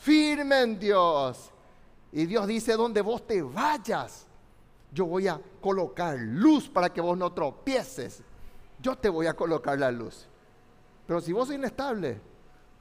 firme 0.00 0.62
en 0.62 0.78
Dios. 0.78 1.50
Y 2.10 2.24
Dios 2.24 2.46
dice, 2.46 2.72
donde 2.72 3.02
vos 3.02 3.26
te 3.26 3.42
vayas, 3.42 4.25
yo 4.96 5.04
voy 5.04 5.28
a 5.28 5.38
colocar 5.60 6.18
luz 6.18 6.70
para 6.70 6.88
que 6.90 7.02
vos 7.02 7.18
no 7.18 7.30
tropieces. 7.30 8.22
Yo 8.80 8.96
te 8.96 9.10
voy 9.10 9.26
a 9.26 9.34
colocar 9.34 9.78
la 9.78 9.92
luz. 9.92 10.26
Pero 11.06 11.20
si 11.20 11.34
vos 11.34 11.48
sos 11.48 11.54
inestable, 11.54 12.18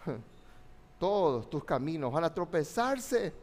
todos 0.98 1.50
tus 1.50 1.66
caminos 1.66 2.14
van 2.14 2.24
a 2.24 2.34
tropezarse, 2.34 3.34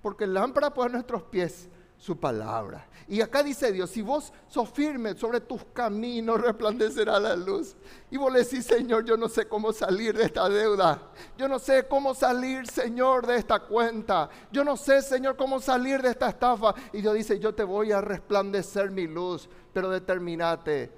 porque 0.00 0.24
lámpara 0.24 0.72
pues 0.72 0.92
nuestros 0.92 1.24
pies 1.24 1.68
su 2.02 2.16
palabra. 2.16 2.84
Y 3.06 3.20
acá 3.20 3.44
dice 3.44 3.70
Dios, 3.70 3.88
si 3.88 4.02
vos 4.02 4.32
sos 4.48 4.68
firme 4.70 5.14
sobre 5.14 5.40
tus 5.40 5.64
caminos, 5.66 6.40
resplandecerá 6.40 7.20
la 7.20 7.36
luz. 7.36 7.76
Y 8.10 8.16
vos 8.16 8.32
le 8.32 8.40
decís, 8.40 8.66
Señor, 8.66 9.04
yo 9.04 9.16
no 9.16 9.28
sé 9.28 9.46
cómo 9.46 9.72
salir 9.72 10.16
de 10.16 10.24
esta 10.24 10.48
deuda. 10.48 11.00
Yo 11.38 11.46
no 11.46 11.60
sé 11.60 11.86
cómo 11.86 12.12
salir, 12.12 12.66
Señor, 12.66 13.24
de 13.24 13.36
esta 13.36 13.60
cuenta. 13.60 14.28
Yo 14.50 14.64
no 14.64 14.76
sé, 14.76 15.00
Señor, 15.00 15.36
cómo 15.36 15.60
salir 15.60 16.02
de 16.02 16.10
esta 16.10 16.30
estafa. 16.30 16.74
Y 16.92 17.02
Dios 17.02 17.14
dice, 17.14 17.38
yo 17.38 17.54
te 17.54 17.62
voy 17.62 17.92
a 17.92 18.00
resplandecer 18.00 18.90
mi 18.90 19.06
luz, 19.06 19.48
pero 19.72 19.88
determinate, 19.88 20.90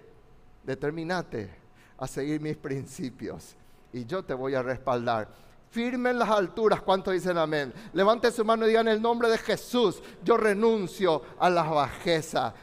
determinate 0.62 1.54
a 1.98 2.06
seguir 2.06 2.40
mis 2.40 2.56
principios. 2.56 3.54
Y 3.92 4.06
yo 4.06 4.24
te 4.24 4.32
voy 4.32 4.54
a 4.54 4.62
respaldar 4.62 5.43
firme 5.74 6.10
en 6.10 6.20
las 6.20 6.30
alturas. 6.30 6.80
¿Cuántos 6.82 7.12
dicen 7.12 7.36
amén? 7.36 7.74
Levante 7.92 8.30
su 8.30 8.44
mano 8.44 8.64
y 8.64 8.68
digan 8.68 8.86
en 8.86 8.94
el 8.94 9.02
nombre 9.02 9.28
de 9.28 9.38
Jesús, 9.38 10.00
yo 10.22 10.36
renuncio 10.36 11.20
a 11.38 11.50
las 11.50 11.68
bajezas. 11.68 12.54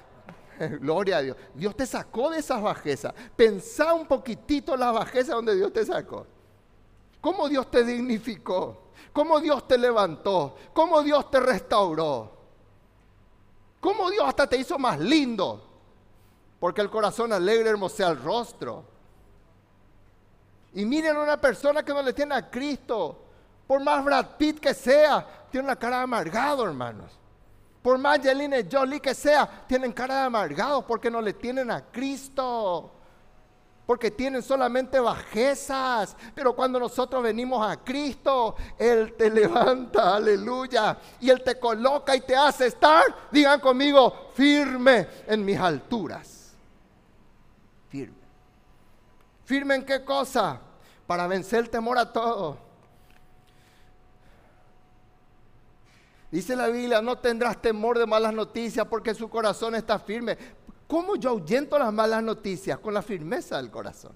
Gloria 0.80 1.18
a 1.18 1.22
Dios. 1.22 1.38
Dios 1.54 1.76
te 1.76 1.86
sacó 1.86 2.30
de 2.30 2.40
esas 2.40 2.62
bajezas. 2.62 3.14
Pensá 3.36 3.94
un 3.94 4.08
poquitito 4.08 4.78
las 4.78 4.94
bajezas 4.94 5.36
donde 5.36 5.56
Dios 5.56 5.74
te 5.74 5.86
sacó. 5.86 6.26
¿Cómo 7.20 7.50
Dios 7.50 7.70
te 7.70 7.84
dignificó? 7.84 8.92
¿Cómo 9.12 9.42
Dios 9.42 9.68
te 9.68 9.78
levantó? 9.78 10.56
¿Cómo 10.74 11.04
Dios 11.04 11.30
te 11.30 11.42
restauró? 11.42 12.32
¿Cómo 13.82 14.10
Dios 14.10 14.24
hasta 14.26 14.48
te 14.48 14.56
hizo 14.56 14.80
más 14.80 14.98
lindo? 15.00 15.68
Porque 16.62 16.80
el 16.80 16.90
corazón 16.90 17.34
alegre 17.34 17.70
hermosea 17.70 18.08
el 18.08 18.24
rostro. 18.24 18.86
Y 20.74 20.86
miren 20.86 21.18
una 21.18 21.40
persona 21.40 21.84
que 21.84 21.94
no 21.94 22.02
le 22.02 22.14
tiene 22.14 22.36
a 22.36 22.50
Cristo. 22.50 23.26
Por 23.68 23.84
más 23.84 24.04
Brad 24.04 24.38
Pitt 24.38 24.60
que 24.60 24.74
sea, 24.74 25.26
tiene 25.50 25.66
una 25.66 25.76
cara 25.76 25.98
de 25.98 26.04
amargado, 26.04 26.66
hermanos. 26.66 27.18
Por 27.82 27.98
más 27.98 28.20
Angelina 28.20 28.58
Jolie 28.70 29.00
que 29.00 29.14
sea, 29.14 29.66
tienen 29.68 29.92
cara 29.92 30.16
de 30.16 30.22
amargado 30.26 30.86
porque 30.86 31.10
no 31.10 31.22
le 31.22 31.34
tienen 31.34 31.72
a 31.72 31.82
Cristo. 31.82 32.92
Porque 33.86 34.12
tienen 34.12 34.44
solamente 34.44 35.00
bajezas. 35.00 36.16
Pero 36.36 36.56
cuando 36.56 36.80
nosotros 36.80 37.24
venimos 37.24 37.68
a 37.68 37.78
Cristo, 37.78 38.56
Él 38.78 39.14
te 39.18 39.30
levanta, 39.30 40.16
aleluya. 40.16 40.98
Y 41.20 41.30
Él 41.30 41.42
te 41.44 41.60
coloca 41.60 42.16
y 42.16 42.22
te 42.22 42.36
hace 42.36 42.68
estar, 42.68 43.04
digan 43.32 43.60
conmigo, 43.60 44.30
firme 44.34 45.08
en 45.28 45.44
mis 45.44 45.60
alturas. 45.60 46.54
Firme. 47.90 48.22
¿Firme 49.46 49.76
en 49.76 49.86
qué 49.86 50.04
cosa? 50.04 50.60
Para 51.08 51.28
vencer 51.28 51.60
el 51.60 51.70
temor 51.70 51.98
a 51.98 52.12
todo. 52.12 52.58
Dice 56.32 56.56
la 56.56 56.68
Biblia, 56.68 57.02
no 57.02 57.18
tendrás 57.18 57.62
temor 57.62 58.00
de 58.00 58.06
malas 58.06 58.34
noticias 58.34 58.88
porque 58.88 59.14
su 59.14 59.30
corazón 59.30 59.76
está 59.76 60.00
firme. 60.00 60.38
¿Cómo 60.88 61.16
yo 61.16 61.32
ahuyento 61.32 61.78
las 61.78 61.92
malas 61.92 62.24
noticias? 62.24 62.80
Con 62.80 62.94
la 62.94 63.02
firmeza 63.02 63.58
del 63.58 63.70
corazón. 63.70 64.14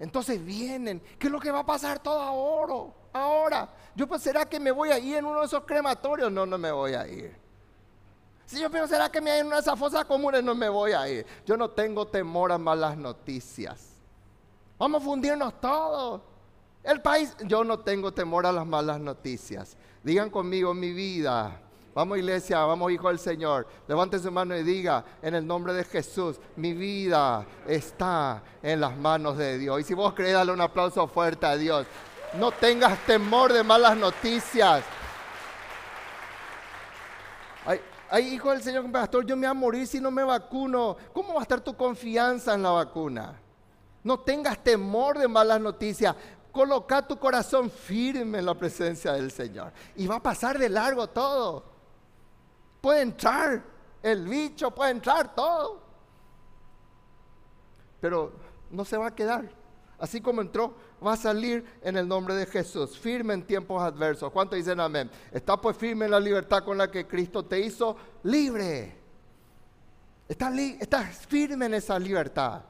Entonces 0.00 0.44
vienen, 0.44 1.00
¿qué 1.18 1.26
es 1.26 1.32
lo 1.32 1.40
que 1.40 1.50
va 1.50 1.60
a 1.60 1.66
pasar 1.66 2.00
todo 2.00 2.20
ahora? 2.20 2.92
Ahora, 3.12 3.68
yo 3.94 4.06
pues 4.06 4.22
será 4.22 4.48
que 4.48 4.60
me 4.60 4.70
voy 4.70 4.90
a 4.90 4.98
ir 4.98 5.16
en 5.16 5.24
uno 5.24 5.40
de 5.40 5.46
esos 5.46 5.64
crematorios, 5.64 6.30
no, 6.30 6.46
no 6.46 6.58
me 6.58 6.70
voy 6.70 6.94
a 6.94 7.06
ir. 7.08 7.36
Si 8.48 8.58
yo 8.58 8.70
pienso, 8.70 8.88
¿será 8.88 9.10
que 9.12 9.20
me 9.20 9.30
hay 9.30 9.40
en 9.40 9.46
una 9.48 9.56
de 9.56 9.60
esas 9.60 9.78
fosas 9.78 10.06
comunes? 10.06 10.42
No 10.42 10.54
me 10.54 10.70
voy 10.70 10.92
a 10.92 11.06
ir. 11.06 11.26
Yo 11.44 11.54
no 11.54 11.68
tengo 11.68 12.06
temor 12.06 12.50
a 12.50 12.56
malas 12.56 12.96
noticias. 12.96 13.88
Vamos 14.78 15.02
a 15.02 15.04
fundirnos 15.04 15.60
todos. 15.60 16.22
El 16.82 17.02
país, 17.02 17.36
yo 17.44 17.62
no 17.62 17.80
tengo 17.80 18.10
temor 18.10 18.46
a 18.46 18.52
las 18.52 18.66
malas 18.66 19.00
noticias. 19.00 19.76
Digan 20.02 20.30
conmigo, 20.30 20.72
mi 20.72 20.94
vida. 20.94 21.60
Vamos 21.94 22.16
iglesia, 22.16 22.60
vamos 22.60 22.90
hijo 22.90 23.08
del 23.08 23.18
Señor. 23.18 23.68
Levante 23.86 24.18
su 24.18 24.32
mano 24.32 24.56
y 24.56 24.62
diga, 24.62 25.04
en 25.20 25.34
el 25.34 25.46
nombre 25.46 25.74
de 25.74 25.84
Jesús, 25.84 26.40
mi 26.56 26.72
vida 26.72 27.44
está 27.66 28.42
en 28.62 28.80
las 28.80 28.96
manos 28.96 29.36
de 29.36 29.58
Dios. 29.58 29.78
Y 29.78 29.84
si 29.84 29.92
vos 29.92 30.14
crees, 30.14 30.32
dale 30.32 30.52
un 30.52 30.62
aplauso 30.62 31.06
fuerte 31.06 31.44
a 31.44 31.54
Dios. 31.54 31.86
No 32.38 32.50
tengas 32.50 32.98
temor 33.04 33.52
de 33.52 33.62
malas 33.62 33.94
noticias. 33.94 34.82
Hay, 37.66 37.78
hay 38.10 38.34
hijos 38.34 38.52
del 38.54 38.62
Señor, 38.62 38.90
pastor, 38.90 39.24
yo 39.26 39.36
me 39.36 39.46
voy 39.46 39.50
a 39.50 39.54
morir 39.54 39.86
si 39.86 40.00
no 40.00 40.10
me 40.10 40.24
vacuno. 40.24 40.96
¿Cómo 41.12 41.34
va 41.34 41.40
a 41.40 41.42
estar 41.42 41.60
tu 41.60 41.76
confianza 41.76 42.54
en 42.54 42.62
la 42.62 42.70
vacuna? 42.70 43.38
No 44.02 44.20
tengas 44.20 44.62
temor 44.62 45.18
de 45.18 45.28
malas 45.28 45.60
noticias. 45.60 46.14
Coloca 46.50 47.06
tu 47.06 47.18
corazón 47.18 47.70
firme 47.70 48.38
en 48.38 48.46
la 48.46 48.54
presencia 48.54 49.12
del 49.12 49.30
Señor. 49.30 49.72
Y 49.96 50.06
va 50.06 50.16
a 50.16 50.22
pasar 50.22 50.58
de 50.58 50.68
largo 50.68 51.06
todo. 51.08 51.64
Puede 52.80 53.02
entrar 53.02 53.62
el 54.02 54.26
bicho, 54.26 54.70
puede 54.70 54.92
entrar 54.92 55.34
todo. 55.34 55.80
Pero 58.00 58.32
no 58.70 58.84
se 58.84 58.96
va 58.96 59.08
a 59.08 59.14
quedar. 59.14 59.48
Así 59.98 60.20
como 60.20 60.40
entró, 60.40 60.74
va 61.04 61.14
a 61.14 61.16
salir 61.16 61.64
en 61.82 61.96
el 61.96 62.06
nombre 62.06 62.34
de 62.34 62.46
Jesús, 62.46 62.96
firme 62.96 63.34
en 63.34 63.42
tiempos 63.42 63.82
adversos. 63.82 64.30
¿Cuántos 64.30 64.56
dicen 64.56 64.78
amén? 64.78 65.10
Está 65.32 65.60
pues 65.60 65.76
firme 65.76 66.04
en 66.04 66.12
la 66.12 66.20
libertad 66.20 66.62
con 66.64 66.78
la 66.78 66.90
que 66.90 67.06
Cristo 67.06 67.44
te 67.44 67.58
hizo 67.60 67.96
libre. 68.22 68.96
Estás, 70.28 70.56
estás 70.56 71.26
firme 71.26 71.66
en 71.66 71.74
esa 71.74 71.98
libertad. 71.98 72.62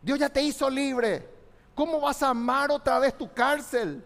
Dios 0.00 0.18
ya 0.18 0.28
te 0.28 0.42
hizo 0.42 0.70
libre. 0.70 1.28
¿Cómo 1.74 2.00
vas 2.00 2.22
a 2.22 2.30
amar 2.30 2.70
otra 2.70 2.98
vez 2.98 3.16
tu 3.16 3.32
cárcel? 3.32 4.04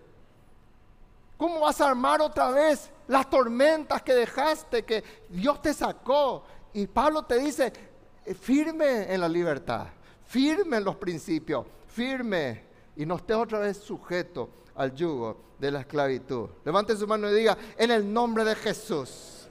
¿Cómo 1.36 1.60
vas 1.60 1.80
a 1.80 1.88
armar 1.88 2.20
otra 2.20 2.50
vez 2.50 2.90
las 3.08 3.28
tormentas 3.28 4.00
que 4.02 4.14
dejaste, 4.14 4.84
que 4.84 5.02
Dios 5.28 5.60
te 5.60 5.74
sacó? 5.74 6.44
Y 6.72 6.86
Pablo 6.86 7.24
te 7.24 7.38
dice, 7.38 7.72
eh, 8.24 8.34
firme 8.34 9.12
en 9.12 9.20
la 9.20 9.28
libertad, 9.28 9.88
firme 10.32 10.78
en 10.78 10.84
los 10.84 10.96
principios, 10.96 11.66
firme 11.86 12.64
y 12.96 13.04
no 13.04 13.16
esté 13.16 13.34
otra 13.34 13.58
vez 13.58 13.76
sujeto 13.76 14.48
al 14.76 14.94
yugo 14.94 15.36
de 15.58 15.70
la 15.70 15.80
esclavitud. 15.80 16.48
Levante 16.64 16.96
su 16.96 17.06
mano 17.06 17.30
y 17.30 17.34
diga, 17.34 17.56
en 17.76 17.90
el 17.90 18.10
nombre 18.10 18.42
de 18.42 18.54
Jesús, 18.54 19.46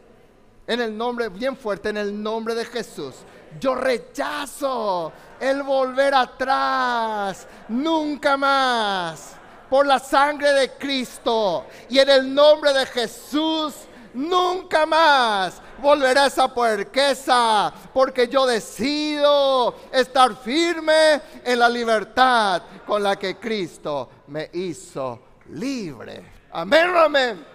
en 0.65 0.81
el 0.81 0.97
nombre, 0.97 1.29
bien 1.29 1.55
fuerte, 1.55 1.89
en 1.89 1.97
el 1.97 2.23
nombre 2.23 2.55
de 2.55 2.65
Jesús, 2.65 3.13
yo 3.59 3.75
rechazo 3.75 5.11
el 5.39 5.61
volver 5.61 6.15
atrás, 6.15 7.47
nunca 7.67 8.35
más, 8.35 9.35
por 9.69 9.85
la 9.85 9.99
sangre 9.99 10.51
de 10.51 10.71
Cristo 10.71 11.67
y 11.89 11.99
en 11.99 12.09
el 12.09 12.33
nombre 12.33 12.73
de 12.73 12.87
Jesús 12.87 13.75
nunca 14.15 14.85
más 14.87 15.61
volverá 15.81 16.27
esa 16.27 16.53
puerqueza, 16.53 17.73
porque 17.93 18.27
yo 18.27 18.45
decido 18.45 19.75
estar 19.91 20.35
firme 20.37 21.21
en 21.43 21.59
la 21.59 21.67
libertad 21.67 22.61
con 22.85 23.03
la 23.03 23.17
que 23.17 23.37
Cristo 23.37 24.09
me 24.27 24.49
hizo 24.53 25.19
libre. 25.49 26.23
Amén, 26.51 26.95
amén. 26.95 27.45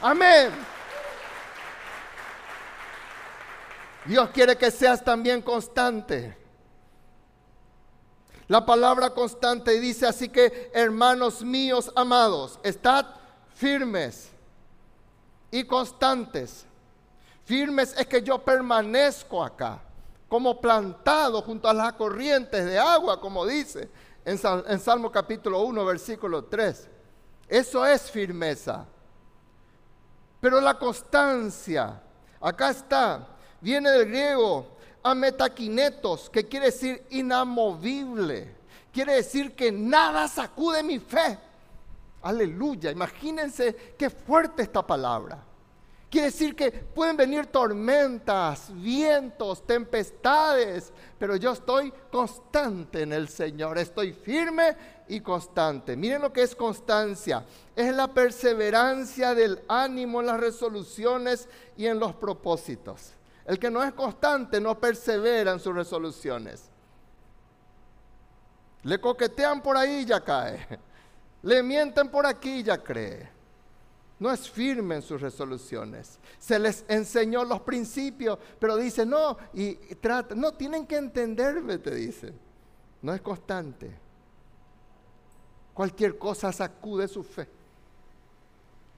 Amén. 0.00 0.50
Dios 4.04 4.30
quiere 4.30 4.56
que 4.56 4.70
seas 4.70 5.02
también 5.02 5.42
constante. 5.42 6.36
La 8.48 8.66
palabra 8.66 9.10
constante 9.10 9.78
dice 9.78 10.06
así 10.06 10.28
que, 10.28 10.70
hermanos 10.74 11.42
míos 11.42 11.90
amados, 11.94 12.58
estad 12.62 13.06
firmes 13.54 14.30
y 15.50 15.64
constantes. 15.64 16.66
Firmes 17.44 17.94
es 17.96 18.06
que 18.06 18.22
yo 18.22 18.38
permanezco 18.38 19.42
acá, 19.42 19.80
como 20.28 20.60
plantado 20.60 21.42
junto 21.42 21.68
a 21.68 21.74
las 21.74 21.92
corrientes 21.94 22.64
de 22.64 22.78
agua, 22.78 23.20
como 23.20 23.44
dice 23.44 23.90
en, 24.24 24.38
en 24.68 24.80
Salmo 24.80 25.10
capítulo 25.10 25.60
1, 25.62 25.84
versículo 25.84 26.44
3. 26.44 26.88
Eso 27.48 27.84
es 27.84 28.10
firmeza. 28.10 28.86
Pero 30.40 30.60
la 30.60 30.78
constancia, 30.78 32.00
acá 32.40 32.70
está, 32.70 33.28
viene 33.60 33.90
del 33.90 34.08
griego 34.08 34.72
ametaquinetos, 35.02 36.30
que 36.30 36.46
quiere 36.46 36.66
decir 36.66 37.04
inamovible. 37.10 38.56
Quiere 38.92 39.14
decir 39.14 39.54
que 39.54 39.72
nada 39.72 40.28
sacude 40.28 40.82
mi 40.82 40.98
fe. 40.98 41.38
Aleluya, 42.22 42.90
imagínense 42.90 43.94
qué 43.98 44.10
fuerte 44.10 44.62
esta 44.62 44.86
palabra. 44.86 45.42
Quiere 46.12 46.26
decir 46.26 46.54
que 46.54 46.70
pueden 46.70 47.16
venir 47.16 47.46
tormentas, 47.46 48.70
vientos, 48.74 49.66
tempestades, 49.66 50.92
pero 51.18 51.36
yo 51.36 51.52
estoy 51.52 51.90
constante 52.10 53.00
en 53.00 53.14
el 53.14 53.30
Señor, 53.30 53.78
estoy 53.78 54.12
firme 54.12 54.76
y 55.08 55.20
constante. 55.20 55.96
Miren 55.96 56.20
lo 56.20 56.30
que 56.30 56.42
es 56.42 56.54
constancia, 56.54 57.46
es 57.74 57.94
la 57.94 58.08
perseverancia 58.08 59.34
del 59.34 59.62
ánimo 59.66 60.20
en 60.20 60.26
las 60.26 60.38
resoluciones 60.38 61.48
y 61.78 61.86
en 61.86 61.98
los 61.98 62.14
propósitos. 62.14 63.12
El 63.46 63.58
que 63.58 63.70
no 63.70 63.82
es 63.82 63.94
constante 63.94 64.60
no 64.60 64.78
persevera 64.78 65.52
en 65.52 65.60
sus 65.60 65.74
resoluciones. 65.74 66.64
Le 68.82 69.00
coquetean 69.00 69.62
por 69.62 69.78
ahí 69.78 70.00
y 70.00 70.04
ya 70.04 70.20
cae. 70.22 70.78
Le 71.40 71.62
mienten 71.62 72.10
por 72.10 72.26
aquí 72.26 72.56
y 72.56 72.62
ya 72.64 72.76
cree. 72.76 73.41
No 74.22 74.30
es 74.30 74.48
firme 74.48 74.94
en 74.94 75.02
sus 75.02 75.20
resoluciones. 75.20 76.20
Se 76.38 76.56
les 76.56 76.84
enseñó 76.86 77.44
los 77.44 77.62
principios, 77.62 78.38
pero 78.60 78.76
dice, 78.76 79.04
no, 79.04 79.36
y, 79.52 79.74
trata, 79.96 80.36
no, 80.36 80.52
tienen 80.52 80.86
que 80.86 80.94
entenderme, 80.94 81.78
te 81.78 81.92
dice. 81.92 82.32
No 83.02 83.12
es 83.12 83.20
constante. 83.20 83.90
Cualquier 85.74 86.18
cosa 86.18 86.52
sacude 86.52 87.08
su 87.08 87.24
fe. 87.24 87.48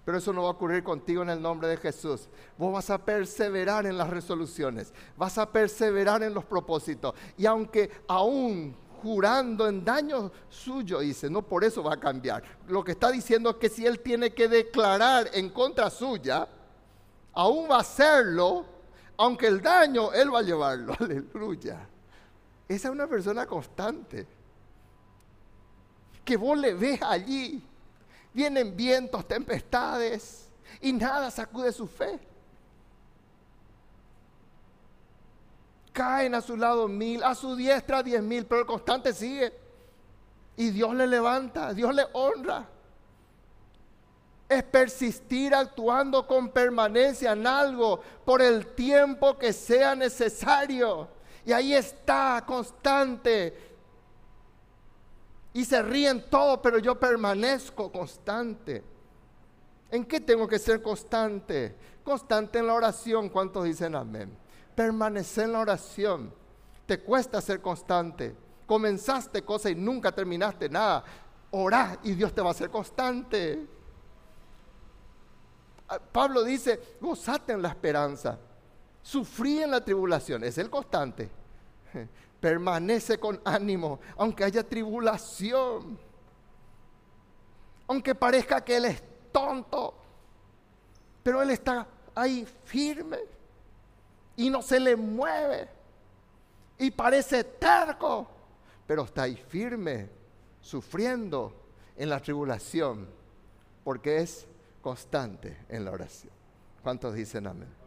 Pero 0.05 0.19
eso 0.19 0.31
no 0.31 0.43
va 0.43 0.49
a 0.49 0.53
ocurrir 0.53 0.85
contigo 0.85 1.23
en 1.23 1.31
el 1.31 1.41
nombre 1.41 1.69
de 1.69 1.79
Jesús. 1.79 2.29
Vos 2.59 2.75
vas 2.75 2.91
a 2.91 3.03
perseverar 3.03 3.87
en 3.87 3.97
las 3.97 4.11
resoluciones, 4.11 4.93
vas 5.17 5.39
a 5.39 5.51
perseverar 5.51 6.23
en 6.23 6.35
los 6.35 6.45
propósitos. 6.45 7.15
Y 7.39 7.47
aunque 7.47 7.91
aún 8.09 8.77
jurando 9.05 9.69
en 9.69 9.85
daño 9.85 10.33
suyo, 10.49 11.01
dice, 11.01 11.29
no 11.29 11.43
por 11.43 11.63
eso 11.63 11.83
va 11.83 11.93
a 11.93 12.01
cambiar. 12.01 12.43
Lo 12.69 12.83
que 12.83 12.93
está 12.93 13.11
diciendo 13.11 13.51
es 13.51 13.57
que 13.57 13.69
si 13.69 13.85
él 13.85 14.01
tiene 14.01 14.33
que 14.33 14.49
declarar 14.49 15.29
en 15.35 15.51
contra 15.51 15.91
suya, 15.91 16.49
aún 17.35 17.71
va 17.71 17.77
a 17.77 17.81
hacerlo, 17.81 18.65
aunque 19.19 19.47
el 19.47 19.61
daño 19.61 20.11
él 20.15 20.35
va 20.35 20.39
a 20.39 20.43
llevarlo. 20.43 20.97
Aleluya. 20.99 21.87
Esa 22.67 22.89
es 22.89 22.93
una 22.93 23.07
persona 23.07 23.47
constante. 23.47 24.27
Que 26.25 26.39
vos 26.39 26.57
le 26.57 26.73
ves 26.73 27.03
allí. 27.03 27.63
Vienen 28.33 28.75
vientos, 28.75 29.29
tempestades 29.29 30.49
y 30.81 30.95
nada 30.95 31.31
sacude 31.31 31.73
su 31.73 31.87
fe. 31.87 32.19
Caen 35.95 36.35
a 36.35 36.43
su 36.43 36.57
lado 36.57 36.89
mil, 36.89 37.23
a 37.23 37.35
su 37.35 37.57
diestra 37.57 38.03
diez 38.03 38.23
mil, 38.23 38.45
pero 38.45 38.63
el 38.63 38.67
constante 38.67 39.15
sigue. 39.15 39.55
Y 40.57 40.71
Dios 40.71 40.95
le 40.95 41.07
levanta, 41.07 41.73
Dios 41.73 41.95
le 41.95 42.05
honra. 42.13 42.69
Es 44.49 44.63
persistir 44.65 45.55
actuando 45.55 46.27
con 46.27 46.51
permanencia 46.51 47.33
en 47.33 47.47
algo 47.47 48.01
por 48.25 48.43
el 48.43 48.67
tiempo 48.75 49.39
que 49.39 49.53
sea 49.53 49.95
necesario. 49.95 51.09
Y 51.47 51.53
ahí 51.53 51.75
está, 51.75 52.43
constante. 52.47 53.57
Y 55.53 55.65
se 55.65 55.81
ríen 55.81 56.29
todo, 56.29 56.61
pero 56.61 56.79
yo 56.79 56.99
permanezco 56.99 57.91
constante. 57.91 58.83
¿En 59.91 60.05
qué 60.05 60.21
tengo 60.21 60.49
que 60.49 60.59
ser 60.59 60.83
constante? 60.83 61.77
Constante 62.03 62.59
en 62.59 62.67
la 62.67 62.75
oración. 62.75 63.29
¿Cuántos 63.29 63.65
dicen 63.65 63.95
amén? 63.95 64.44
Permanecer 64.75 65.45
en 65.45 65.53
la 65.53 65.61
oración. 65.61 66.33
Te 66.87 67.01
cuesta 67.01 67.41
ser 67.41 67.61
constante. 67.61 68.35
Comenzaste 68.67 69.43
cosas 69.43 69.73
y 69.73 69.75
nunca 69.75 70.13
terminaste 70.13 70.69
nada. 70.69 71.05
Orá 71.51 71.99
y 72.03 72.13
Dios 72.13 72.35
te 72.35 72.41
va 72.41 72.49
a 72.49 72.51
hacer 72.53 72.71
constante. 72.71 73.67
Ah, 75.89 75.99
Pablo 75.99 76.43
dice, 76.43 76.97
gozate 77.01 77.53
en 77.53 77.63
la 77.63 77.69
esperanza. 77.69 78.39
Sufrí 79.03 79.63
en 79.63 79.71
la 79.71 79.85
tribulación. 79.85 80.45
Es 80.45 80.59
el 80.59 80.71
constante. 80.71 81.31
Permanece 82.41 83.19
con 83.19 83.41
ánimo, 83.45 84.01
aunque 84.17 84.45
haya 84.45 84.67
tribulación. 84.67 85.99
Aunque 87.87 88.15
parezca 88.15 88.65
que 88.65 88.77
Él 88.77 88.87
es 88.87 89.03
tonto. 89.31 89.95
Pero 91.23 91.43
Él 91.43 91.51
está 91.51 91.87
ahí 92.15 92.47
firme 92.65 93.19
y 94.37 94.51
no 94.51 94.63
se 94.63 94.81
le 94.81 94.97
mueve 94.97 95.69
y 96.79 96.91
parece 96.91 97.45
terco, 97.45 98.29
pero 98.87 99.05
está 99.05 99.23
ahí 99.23 99.37
firme, 99.37 100.09
sufriendo 100.61 101.53
en 101.97 102.09
la 102.11 102.21
tribulación, 102.21 103.09
porque 103.85 104.19
es 104.19 104.47
constante 104.83 105.65
en 105.69 105.85
la 105.85 105.93
oración. 105.93 106.33
¿Cuántos 106.83 107.15
dicen 107.15 107.47
amén? 107.47 107.85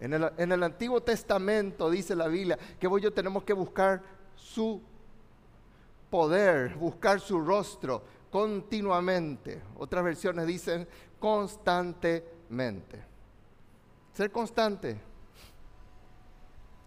En 0.00 0.50
el, 0.50 0.62
Antiguo 0.64 1.00
Testamento 1.00 1.88
dice 1.88 2.16
la 2.16 2.26
Biblia 2.26 2.58
que 2.80 2.88
vos 2.88 3.00
yo 3.00 3.12
tenemos 3.12 3.44
que 3.44 3.52
buscar 3.52 4.02
su 4.34 4.82
poder, 6.10 6.74
buscar 6.74 7.20
su 7.20 7.40
rostro 7.40 8.02
continuamente. 8.28 9.62
Otras 9.78 10.02
versiones 10.02 10.44
dicen 10.48 10.88
constantemente. 11.20 13.11
Ser 14.12 14.30
constante. 14.30 15.00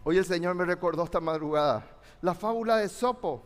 Hoy 0.03 0.17
el 0.17 0.25
Señor 0.25 0.55
me 0.55 0.65
recordó 0.65 1.03
esta 1.03 1.19
madrugada 1.19 1.95
la 2.25 2.33
fábula 2.33 2.77
de 2.77 2.89
Sopo. 2.89 3.41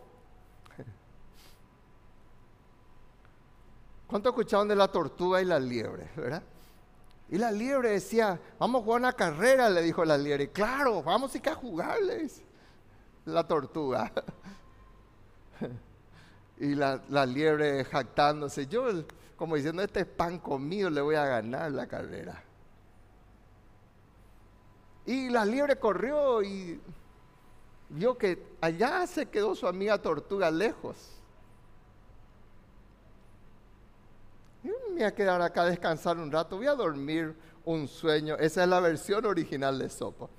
¿Cuánto 4.08 4.30
escucharon 4.30 4.68
de 4.68 4.76
la 4.76 4.88
tortuga 4.88 5.42
y 5.42 5.46
la 5.46 5.60
liebre, 5.60 6.10
verdad? 6.16 6.42
Y 7.30 7.38
la 7.38 7.52
liebre 7.52 7.92
decía, 7.92 8.40
vamos 8.58 8.82
a 8.82 8.84
jugar 8.86 9.02
una 9.02 9.14
carrera, 9.14 9.70
le 9.70 9.84
dijo 9.84 10.04
la 10.04 10.18
liebre. 10.18 10.50
Claro, 10.50 11.04
vamos 11.04 11.36
a 11.36 11.56
jugarles. 11.56 12.42
La 13.26 13.48
tortuga. 13.48 14.12
y 16.58 16.74
la, 16.74 17.04
la, 17.10 17.26
liebre 17.26 17.86
jactándose. 17.86 18.66
Yo, 18.66 18.88
como 19.36 19.58
diciendo, 19.58 19.84
este 19.84 20.00
es 20.00 20.08
pan 20.08 20.40
comido, 20.40 20.90
le 20.90 21.02
voy 21.02 21.16
a 21.16 21.26
ganar 21.26 21.72
la 21.72 21.86
carrera. 21.86 22.44
Y 25.10 25.28
la 25.28 25.44
liebre 25.44 25.76
corrió 25.76 26.44
y 26.44 26.80
vio 27.90 28.16
que 28.16 28.56
allá 28.62 29.08
se 29.08 29.26
quedó 29.26 29.56
su 29.56 29.66
amiga 29.66 30.00
tortuga 30.00 30.52
lejos. 30.52 30.98
Y 34.64 34.68
me 34.68 34.76
voy 34.92 35.04
a 35.04 35.16
quedar 35.16 35.42
acá 35.42 35.64
a 35.64 35.66
descansar 35.66 36.20
un 36.20 36.32
rato, 36.32 36.58
voy 36.58 36.68
a 36.68 36.76
dormir 36.76 37.36
un 37.66 37.88
sueño. 37.88 38.36
Esa 38.38 38.62
es 38.62 38.70
la 38.70 38.80
versión 38.82 39.26
original 39.26 39.80
de 39.80 39.90
Sopo. 39.90 40.30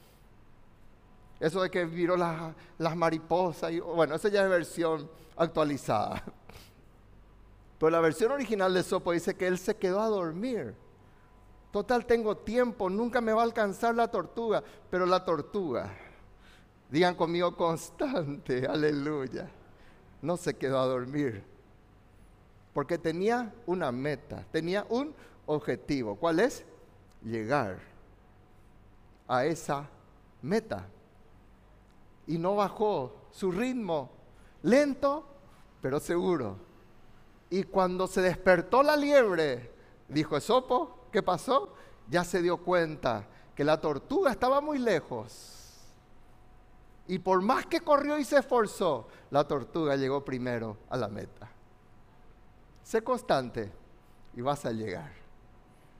Eso 1.41 1.63
de 1.63 1.69
que 1.69 1.85
viró 1.85 2.17
las, 2.17 2.97
mariposas, 2.97 3.73
y, 3.73 3.81
bueno, 3.81 4.15
esa 4.15 4.29
ya 4.29 4.45
es 4.45 4.51
versión 4.51 5.11
actualizada. 5.37 6.23
Pero 7.77 7.91
la 7.91 7.99
versión 7.99 8.31
original 8.31 8.73
de 8.73 8.85
Sopo 8.85 9.11
dice 9.11 9.35
que 9.35 9.49
él 9.49 9.59
se 9.59 9.75
quedó 9.75 10.01
a 10.01 10.07
dormir. 10.07 10.77
Total, 11.71 12.05
tengo 12.05 12.37
tiempo, 12.37 12.91
nunca 12.91 13.21
me 13.21 13.33
va 13.33 13.43
a 13.43 13.45
alcanzar 13.45 13.95
la 13.95 14.09
tortuga, 14.09 14.63
pero 14.91 15.07
la 15.07 15.25
tortuga, 15.25 15.93
digan 16.91 17.15
conmigo 17.15 17.57
constante, 17.57 18.67
aleluya, 18.67 19.49
no 20.21 20.37
se 20.37 20.55
quedó 20.55 20.81
a 20.81 20.87
dormir, 20.87 21.45
porque 22.75 22.99
tenía 22.99 23.55
una 23.67 23.93
meta, 23.93 24.45
tenía 24.51 24.85
un 24.89 25.15
objetivo. 25.47 26.17
¿Cuál 26.17 26.41
es? 26.41 26.65
Llegar 27.23 27.79
a 29.29 29.45
esa 29.45 29.89
meta. 30.43 30.87
Y 32.27 32.39
no 32.39 32.57
bajó 32.57 33.13
su 33.31 33.51
ritmo, 33.51 34.11
lento, 34.63 35.25
pero 35.81 36.01
seguro. 36.01 36.57
Y 37.49 37.65
cuando 37.65 38.07
se 38.07 38.23
despertó 38.23 38.83
la 38.83 38.97
liebre, 38.97 39.73
dijo 40.09 40.37
Esopo, 40.37 41.00
¿qué 41.11 41.23
pasó? 41.23 41.75
Ya 42.09 42.25
se 42.25 42.43
dio 42.43 42.59
cuenta 42.59 43.27
que 43.55 43.65
la 43.65 43.81
tortuga 43.81 44.31
estaba 44.31 44.61
muy 44.61 44.79
lejos. 44.79 45.57
Y 47.07 47.19
por 47.19 47.43
más 47.43 47.67
que 47.67 47.81
corrió 47.81 48.19
y 48.19 48.25
se 48.25 48.39
esforzó, 48.39 49.09
la 49.31 49.47
tortuga 49.47 49.97
llegó 49.97 50.25
primero 50.25 50.77
a 50.89 50.97
la 50.97 51.09
meta. 51.09 51.51
Sé 52.83 53.03
constante 53.03 53.73
y 54.35 54.41
vas 54.41 54.65
a 54.65 54.73
llegar. 54.73 55.13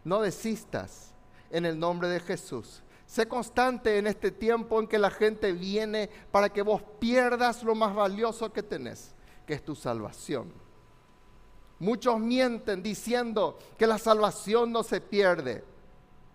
No 0.05 0.23
desistas 0.23 1.13
en 1.51 1.67
el 1.67 1.79
nombre 1.79 2.09
de 2.09 2.21
Jesús. 2.21 2.83
Sé 3.07 3.27
constante 3.27 3.99
en 3.99 4.07
este 4.07 4.31
tiempo 4.31 4.81
en 4.81 4.87
que 4.87 4.99
la 4.99 5.11
gente 5.11 5.53
viene 5.53 6.09
para 6.31 6.49
que 6.49 6.63
vos 6.63 6.81
pierdas 7.01 7.65
lo 7.65 7.75
más 7.75 7.95
valioso 7.95 8.53
que 8.53 8.63
tenés, 8.63 9.15
que 9.47 9.55
es 9.55 9.65
tu 9.65 9.75
salvación. 9.75 10.53
Muchos 11.81 12.21
mienten 12.21 12.83
diciendo 12.83 13.59
que 13.79 13.87
la 13.87 13.99
salvación 13.99 14.71
no 14.71 14.83
se 14.83 15.01
pierde. 15.01 15.65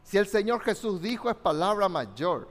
Si 0.04 0.18
el 0.18 0.28
Señor 0.28 0.62
Jesús 0.62 1.02
dijo 1.02 1.30
es 1.30 1.36
palabra 1.36 1.88
mayor. 1.88 2.48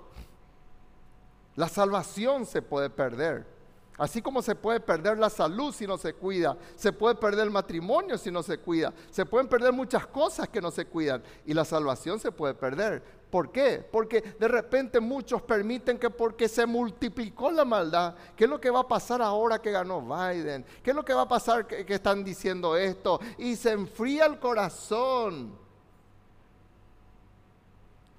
La 1.57 1.69
salvación 1.69 2.47
se 2.47 2.63
puede 2.63 2.91
perder. 2.91 3.54
Así 3.97 4.21
como 4.21 4.43
se 4.43 4.57
puede 4.57 4.81
perder 4.81 5.19
la 5.19 5.31
salud 5.31 5.73
si 5.73 5.87
no 5.87 5.97
se 5.97 6.15
cuida, 6.15 6.57
se 6.75 6.93
puede 6.93 7.15
perder 7.15 7.45
el 7.45 7.51
matrimonio 7.51 8.19
si 8.19 8.31
no 8.31 8.43
se 8.43 8.59
cuida, 8.59 8.93
se 9.11 9.25
pueden 9.25 9.47
perder 9.47 9.73
muchas 9.73 10.07
cosas 10.09 10.49
que 10.49 10.61
no 10.61 10.73
se 10.73 10.87
cuidan 10.87 11.23
y 11.47 11.55
la 11.55 11.65
salvación 11.65 12.19
se 12.19 12.33
puede 12.33 12.55
perder. 12.55 13.03
¿Por 13.31 13.53
qué? 13.53 13.87
Porque 13.91 14.21
de 14.21 14.49
repente 14.49 14.99
muchos 14.99 15.43
permiten 15.43 15.99
que 15.99 16.11
porque 16.11 16.49
se 16.49 16.67
multiplicó 16.67 17.53
la 17.53 17.65
maldad, 17.65 18.17
¿qué 18.37 18.45
es 18.45 18.51
lo 18.51 18.61
que 18.61 18.71
va 18.71 18.81
a 18.81 18.89
pasar 18.89 19.23
ahora 19.23 19.61
que 19.61 19.71
ganó 19.71 20.01
Biden? 20.01 20.65
¿Qué 20.83 20.91
es 20.91 20.97
lo 20.97 21.05
que 21.05 21.15
va 21.15 21.23
a 21.23 21.29
pasar 21.29 21.67
que, 21.67 21.85
están 21.89 22.25
diciendo 22.25 22.77
esto? 22.77 23.21
Y 23.39 23.55
se 23.55 23.73
enfría 23.73 24.27
el 24.27 24.41
corazón. 24.41 25.57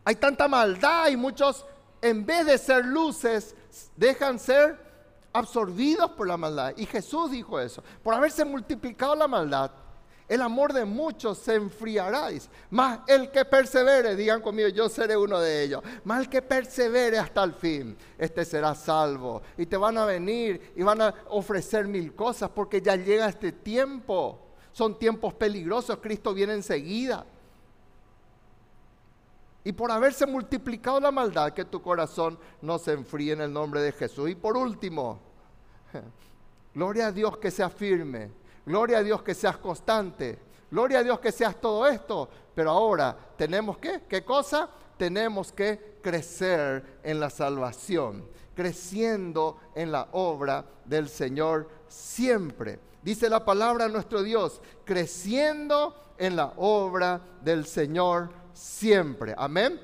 Hay 0.06 0.16
tanta 0.16 0.48
maldad 0.48 1.10
y 1.10 1.18
muchos 1.18 1.66
en 2.02 2.26
vez 2.26 2.46
de 2.46 2.58
ser 2.58 2.86
luces 2.86 3.56
dejan 3.96 4.38
ser 4.40 4.85
absorbidos 5.36 6.12
por 6.12 6.28
la 6.28 6.38
maldad. 6.38 6.74
Y 6.78 6.86
Jesús 6.86 7.32
dijo 7.32 7.60
eso. 7.60 7.84
Por 8.02 8.14
haberse 8.14 8.46
multiplicado 8.46 9.16
la 9.16 9.28
maldad, 9.28 9.72
el 10.28 10.42
amor 10.42 10.74
de 10.74 10.86
muchos 10.86 11.38
se 11.38 11.56
enfriaráis. 11.56 12.50
Más 12.70 13.00
el 13.08 13.30
que 13.30 13.46
persevere, 13.46 14.16
digan 14.16 14.42
conmigo, 14.42 14.70
yo 14.70 14.90
seré 14.90 15.16
uno 15.16 15.40
de 15.40 15.64
ellos. 15.64 15.84
Más 16.04 16.22
el 16.22 16.30
que 16.30 16.42
persevere 16.42 17.20
hasta 17.20 17.44
el 17.44 17.54
fin, 17.54 17.98
este 18.18 18.46
será 18.46 18.74
salvo. 18.74 19.42
Y 19.58 19.66
te 19.66 19.78
van 19.78 19.98
a 19.98 20.06
venir 20.06 20.74
y 20.76 20.82
van 20.82 21.02
a 21.02 21.14
ofrecer 21.30 21.88
mil 21.88 22.16
cosas 22.16 22.50
porque 22.50 22.82
ya 22.82 22.96
llega 22.96 23.28
este 23.28 23.52
tiempo. 23.52 24.40
Son 24.72 24.98
tiempos 24.98 25.34
peligrosos, 25.34 26.00
Cristo 26.02 26.34
viene 26.34 26.54
enseguida. 26.54 27.26
Y 29.66 29.74
por 29.74 29.92
haberse 29.92 30.26
multiplicado 30.26 31.02
la 31.02 31.12
maldad, 31.12 31.52
que 31.52 31.66
tu 31.66 31.82
corazón 31.82 32.40
no 32.62 32.80
se 32.80 32.94
enfríe 32.94 33.34
en 33.34 33.42
el 33.42 33.52
nombre 33.52 33.82
de 33.82 33.92
Jesús. 33.92 34.30
Y 34.30 34.36
por 34.36 34.56
último, 34.56 35.20
gloria 36.74 37.08
a 37.08 37.12
Dios 37.12 37.38
que 37.38 37.52
sea 37.52 37.70
firme 37.70 38.32
Gloria 38.66 38.98
a 38.98 39.04
Dios 39.04 39.22
que 39.22 39.36
seas 39.36 39.58
constante. 39.58 40.40
Gloria 40.72 41.00
a 41.00 41.04
Dios 41.04 41.20
que 41.20 41.32
seas 41.32 41.60
todo 41.62 41.88
esto. 41.88 42.28
Pero 42.54 42.72
ahora 42.72 43.16
tenemos 43.38 43.78
que, 43.78 44.04
¿qué 44.10 44.24
cosa? 44.24 44.70
Tenemos 44.98 45.52
que 45.52 46.00
crecer 46.02 47.00
en 47.04 47.20
la 47.20 47.30
salvación, 47.30 48.28
creciendo 48.56 49.58
en 49.76 49.92
la 49.92 50.08
obra 50.14 50.66
del 50.86 51.10
Señor 51.10 51.70
siempre. 51.88 52.80
Dice 53.04 53.30
la 53.30 53.46
palabra 53.46 53.88
nuestro 53.88 54.24
Dios, 54.24 54.62
creciendo 54.84 55.96
en 56.18 56.36
la 56.36 56.54
obra 56.58 57.22
del 57.42 57.66
Señor 57.68 58.30
siempre. 58.30 58.45
Amén. 59.38 59.80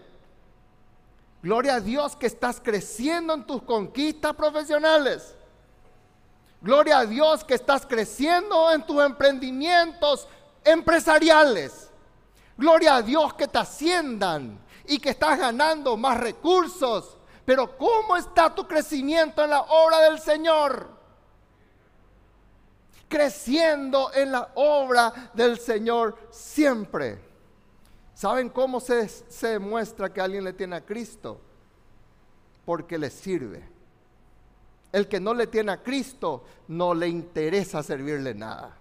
Gloria 1.44 1.76
a 1.76 1.80
Dios 1.82 2.16
que 2.16 2.28
estás 2.28 2.62
creciendo 2.62 3.34
en 3.34 3.46
tus 3.46 3.62
conquistas 3.64 4.34
profesionales. 4.34 5.36
Gloria 6.62 7.00
a 7.00 7.06
Dios 7.06 7.44
que 7.44 7.56
estás 7.56 7.86
creciendo 7.86 8.72
en 8.72 8.86
tus 8.86 9.04
emprendimientos 9.04 10.28
empresariales. 10.64 11.90
Gloria 12.56 12.98
a 12.98 13.02
Dios 13.02 13.34
que 13.34 13.48
te 13.48 13.58
asciendan 13.58 14.60
y 14.86 15.00
que 15.00 15.10
estás 15.10 15.40
ganando 15.40 15.98
más 15.98 16.20
recursos. 16.20 17.18
Pero 17.44 17.76
¿cómo 17.78 18.16
está 18.16 18.54
tu 18.54 18.68
crecimiento 18.68 19.44
en 19.44 19.50
la 19.50 19.62
obra 19.62 20.00
del 20.02 20.20
Señor? 20.20 20.88
Creciendo 23.10 24.12
en 24.14 24.32
la 24.32 24.52
obra 24.54 25.32
del 25.34 25.60
Señor 25.60 26.16
siempre. 26.30 27.31
¿Saben 28.22 28.50
cómo 28.50 28.80
se, 28.80 29.10
se 29.10 29.48
demuestra 29.48 30.14
que 30.14 30.22
alguien 30.22 30.44
le 30.44 30.54
tiene 30.54 30.76
a 30.76 30.86
Cristo? 30.86 31.42
Porque 32.64 33.00
le 33.00 33.10
sirve. 33.10 33.68
El 34.92 35.08
que 35.08 35.20
no 35.20 35.34
le 35.34 35.48
tiene 35.48 35.72
a 35.72 35.82
Cristo 35.82 36.44
no 36.68 36.94
le 36.94 37.08
interesa 37.08 37.82
servirle 37.82 38.36
nada. 38.36 38.78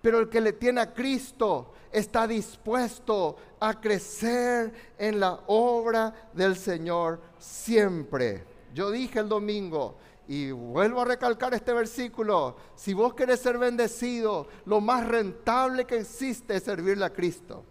Pero 0.00 0.20
el 0.20 0.28
que 0.28 0.40
le 0.40 0.52
tiene 0.52 0.80
a 0.80 0.94
Cristo 0.94 1.74
está 1.90 2.28
dispuesto 2.28 3.36
a 3.58 3.80
crecer 3.80 4.92
en 4.96 5.18
la 5.18 5.40
obra 5.48 6.30
del 6.32 6.54
Señor 6.56 7.20
siempre. 7.40 8.44
Yo 8.72 8.92
dije 8.92 9.18
el 9.18 9.28
domingo, 9.28 9.96
y 10.28 10.50
vuelvo 10.50 11.02
a 11.02 11.04
recalcar 11.04 11.52
este 11.54 11.72
versículo, 11.72 12.56
si 12.74 12.94
vos 12.94 13.14
querés 13.14 13.40
ser 13.40 13.58
bendecido, 13.58 14.46
lo 14.64 14.80
más 14.80 15.06
rentable 15.06 15.84
que 15.84 15.98
existe 15.98 16.56
es 16.56 16.62
servirle 16.62 17.04
a 17.04 17.12
Cristo. 17.12 17.64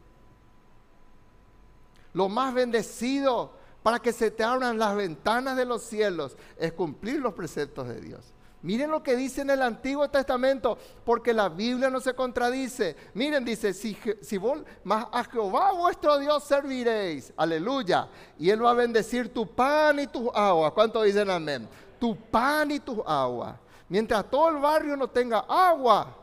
Lo 2.13 2.27
más 2.27 2.53
bendecido 2.53 3.53
para 3.83 3.99
que 3.99 4.13
se 4.13 4.31
te 4.31 4.43
abran 4.43 4.77
las 4.77 4.95
ventanas 4.95 5.57
de 5.57 5.65
los 5.65 5.83
cielos, 5.83 6.37
es 6.57 6.73
cumplir 6.73 7.19
los 7.19 7.33
preceptos 7.33 7.87
de 7.87 7.99
Dios. 7.99 8.33
Miren 8.63 8.91
lo 8.91 9.01
que 9.01 9.15
dice 9.15 9.41
en 9.41 9.49
el 9.49 9.61
Antiguo 9.63 10.07
Testamento, 10.07 10.77
porque 11.03 11.33
la 11.33 11.49
Biblia 11.49 11.89
no 11.89 11.99
se 11.99 12.13
contradice. 12.13 12.95
Miren, 13.15 13.43
dice, 13.43 13.73
si, 13.73 14.37
vos 14.37 14.59
más 14.83 15.07
a 15.11 15.23
Jehová 15.23 15.71
vuestro 15.71 16.19
Dios 16.19 16.43
serviréis, 16.43 17.33
aleluya, 17.35 18.07
y 18.37 18.51
Él 18.51 18.63
va 18.63 18.71
a 18.71 18.75
bendecir 18.75 19.33
tu 19.33 19.47
pan 19.47 19.99
y 19.99 20.05
tu 20.05 20.29
agua. 20.29 20.71
¿Cuánto 20.75 21.01
dicen 21.01 21.31
amén? 21.31 21.67
Tu 22.01 22.15
pan 22.15 22.71
y 22.71 22.79
tu 22.79 23.03
agua. 23.05 23.59
Mientras 23.87 24.27
todo 24.27 24.49
el 24.49 24.57
barrio 24.57 24.97
no 24.97 25.07
tenga 25.07 25.45
agua, 25.47 26.17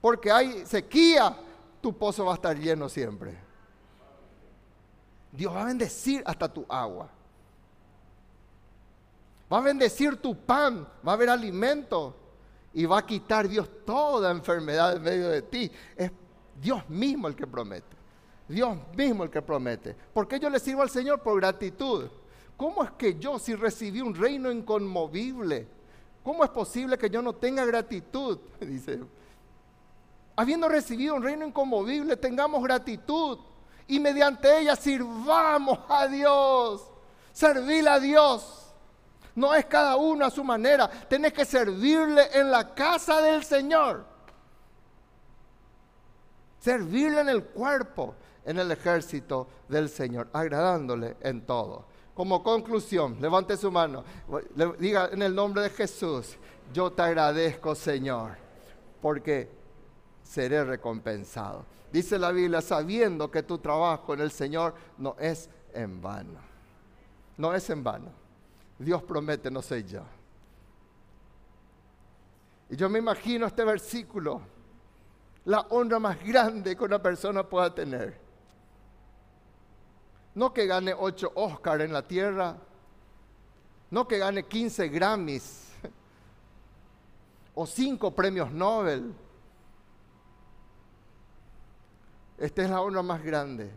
porque 0.00 0.32
hay 0.32 0.64
sequía, 0.64 1.36
tu 1.82 1.92
pozo 1.92 2.24
va 2.24 2.32
a 2.32 2.34
estar 2.36 2.56
lleno 2.56 2.88
siempre. 2.88 3.36
Dios 5.32 5.54
va 5.54 5.62
a 5.62 5.64
bendecir 5.66 6.22
hasta 6.24 6.48
tu 6.48 6.64
agua. 6.66 7.10
Va 9.52 9.58
a 9.58 9.60
bendecir 9.60 10.16
tu 10.16 10.34
pan, 10.34 10.88
va 11.06 11.12
a 11.12 11.14
haber 11.14 11.28
alimento 11.28 12.16
y 12.72 12.86
va 12.86 13.00
a 13.00 13.06
quitar 13.06 13.48
Dios 13.48 13.68
toda 13.84 14.30
enfermedad 14.30 14.96
en 14.96 15.02
medio 15.02 15.28
de 15.28 15.42
ti. 15.42 15.70
Es 15.94 16.10
Dios 16.58 16.88
mismo 16.88 17.28
el 17.28 17.36
que 17.36 17.46
promete. 17.46 17.96
Dios 18.48 18.78
mismo 18.96 19.24
el 19.24 19.30
que 19.30 19.42
promete. 19.42 19.94
¿Por 20.14 20.26
qué 20.26 20.40
yo 20.40 20.48
le 20.48 20.58
sirvo 20.58 20.80
al 20.80 20.90
Señor? 20.90 21.20
Por 21.20 21.38
gratitud. 21.38 22.08
¿Cómo 22.56 22.82
es 22.82 22.90
que 22.92 23.18
yo, 23.18 23.38
si 23.38 23.54
recibí 23.54 24.00
un 24.00 24.14
reino 24.14 24.50
inconmovible, 24.50 25.68
cómo 26.22 26.42
es 26.42 26.50
posible 26.50 26.96
que 26.96 27.10
yo 27.10 27.20
no 27.20 27.34
tenga 27.34 27.64
gratitud? 27.64 28.38
Dice, 28.60 29.00
habiendo 30.34 30.68
recibido 30.68 31.14
un 31.14 31.22
reino 31.22 31.46
inconmovible, 31.46 32.16
tengamos 32.16 32.62
gratitud 32.62 33.38
y 33.86 34.00
mediante 34.00 34.58
ella 34.58 34.74
sirvamos 34.74 35.78
a 35.88 36.06
Dios. 36.06 36.90
Servir 37.32 37.86
a 37.88 38.00
Dios. 38.00 38.62
No 39.34 39.54
es 39.54 39.66
cada 39.66 39.96
uno 39.96 40.24
a 40.24 40.30
su 40.30 40.42
manera. 40.42 40.88
Tenés 40.88 41.34
que 41.34 41.44
servirle 41.44 42.30
en 42.32 42.50
la 42.50 42.74
casa 42.74 43.20
del 43.20 43.44
Señor. 43.44 44.06
Servirle 46.58 47.20
en 47.20 47.28
el 47.28 47.44
cuerpo, 47.44 48.14
en 48.46 48.58
el 48.58 48.72
ejército 48.72 49.46
del 49.68 49.90
Señor, 49.90 50.30
agradándole 50.32 51.16
en 51.20 51.42
todo. 51.42 51.84
Como 52.16 52.42
conclusión, 52.42 53.18
levante 53.20 53.58
su 53.58 53.70
mano, 53.70 54.02
diga 54.78 55.10
en 55.12 55.20
el 55.20 55.34
nombre 55.34 55.64
de 55.64 55.68
Jesús, 55.68 56.38
yo 56.72 56.90
te 56.90 57.02
agradezco 57.02 57.74
Señor, 57.74 58.38
porque 59.02 59.50
seré 60.22 60.64
recompensado. 60.64 61.66
Dice 61.92 62.18
la 62.18 62.32
Biblia, 62.32 62.62
sabiendo 62.62 63.30
que 63.30 63.42
tu 63.42 63.58
trabajo 63.58 64.14
en 64.14 64.20
el 64.20 64.30
Señor 64.30 64.74
no 64.96 65.14
es 65.18 65.50
en 65.74 66.00
vano. 66.00 66.40
No 67.36 67.54
es 67.54 67.68
en 67.68 67.84
vano. 67.84 68.10
Dios 68.78 69.02
promete, 69.02 69.50
no 69.50 69.60
soy 69.60 69.84
yo. 69.84 70.02
Y 72.70 72.76
yo 72.76 72.88
me 72.88 72.98
imagino 72.98 73.44
este 73.46 73.62
versículo, 73.62 74.40
la 75.44 75.60
honra 75.68 75.98
más 75.98 76.24
grande 76.24 76.74
que 76.74 76.82
una 76.82 77.00
persona 77.00 77.46
pueda 77.46 77.74
tener. 77.74 78.25
No 80.36 80.52
que 80.52 80.66
gane 80.66 80.92
ocho 80.92 81.32
Oscar 81.34 81.80
en 81.80 81.94
la 81.94 82.06
tierra, 82.06 82.58
no 83.90 84.06
que 84.06 84.18
gane 84.18 84.42
15 84.42 84.88
Grammys 84.88 85.72
o 87.54 87.66
cinco 87.66 88.14
premios 88.14 88.52
Nobel. 88.52 89.14
Esta 92.36 92.62
es 92.62 92.68
la 92.68 92.82
honra 92.82 93.02
más 93.02 93.24
grande. 93.24 93.70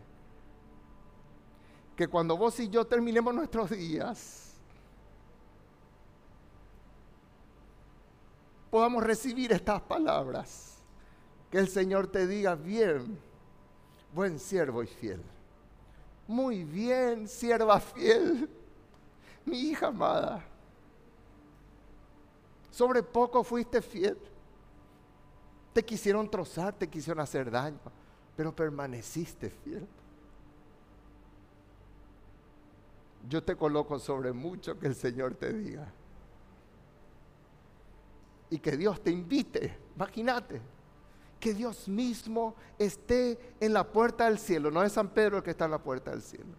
Que 1.96 2.08
cuando 2.08 2.36
vos 2.36 2.60
y 2.60 2.68
yo 2.68 2.86
terminemos 2.86 3.34
nuestros 3.34 3.70
días, 3.70 4.52
podamos 8.70 9.02
recibir 9.02 9.50
estas 9.50 9.80
palabras. 9.80 10.76
Que 11.50 11.56
el 11.56 11.68
Señor 11.70 12.08
te 12.08 12.26
diga, 12.26 12.54
bien, 12.54 13.18
buen 14.12 14.38
siervo 14.38 14.82
y 14.82 14.86
fiel. 14.86 15.22
Muy 16.30 16.62
bien, 16.62 17.26
sierva 17.26 17.80
fiel, 17.80 18.48
mi 19.44 19.58
hija 19.58 19.88
amada. 19.88 20.44
Sobre 22.70 23.02
poco 23.02 23.42
fuiste 23.42 23.82
fiel. 23.82 24.16
Te 25.72 25.84
quisieron 25.84 26.30
trozar, 26.30 26.72
te 26.72 26.86
quisieron 26.86 27.20
hacer 27.20 27.50
daño, 27.50 27.80
pero 28.36 28.54
permaneciste 28.54 29.50
fiel. 29.50 29.84
Yo 33.28 33.42
te 33.42 33.56
coloco 33.56 33.98
sobre 33.98 34.32
mucho 34.32 34.78
que 34.78 34.86
el 34.86 34.94
Señor 34.94 35.34
te 35.34 35.52
diga 35.52 35.88
y 38.50 38.60
que 38.60 38.76
Dios 38.76 39.02
te 39.02 39.10
invite. 39.10 39.76
Imagínate, 39.96 40.60
que 41.40 41.54
Dios 41.54 41.88
mismo 41.88 42.54
esté 42.78 43.54
en 43.58 43.72
la 43.72 43.84
puerta 43.84 44.26
del 44.26 44.38
cielo. 44.38 44.70
No 44.70 44.82
es 44.82 44.92
San 44.92 45.08
Pedro 45.08 45.38
el 45.38 45.42
que 45.42 45.50
está 45.50 45.64
en 45.64 45.70
la 45.72 45.82
puerta 45.82 46.10
del 46.10 46.22
cielo. 46.22 46.54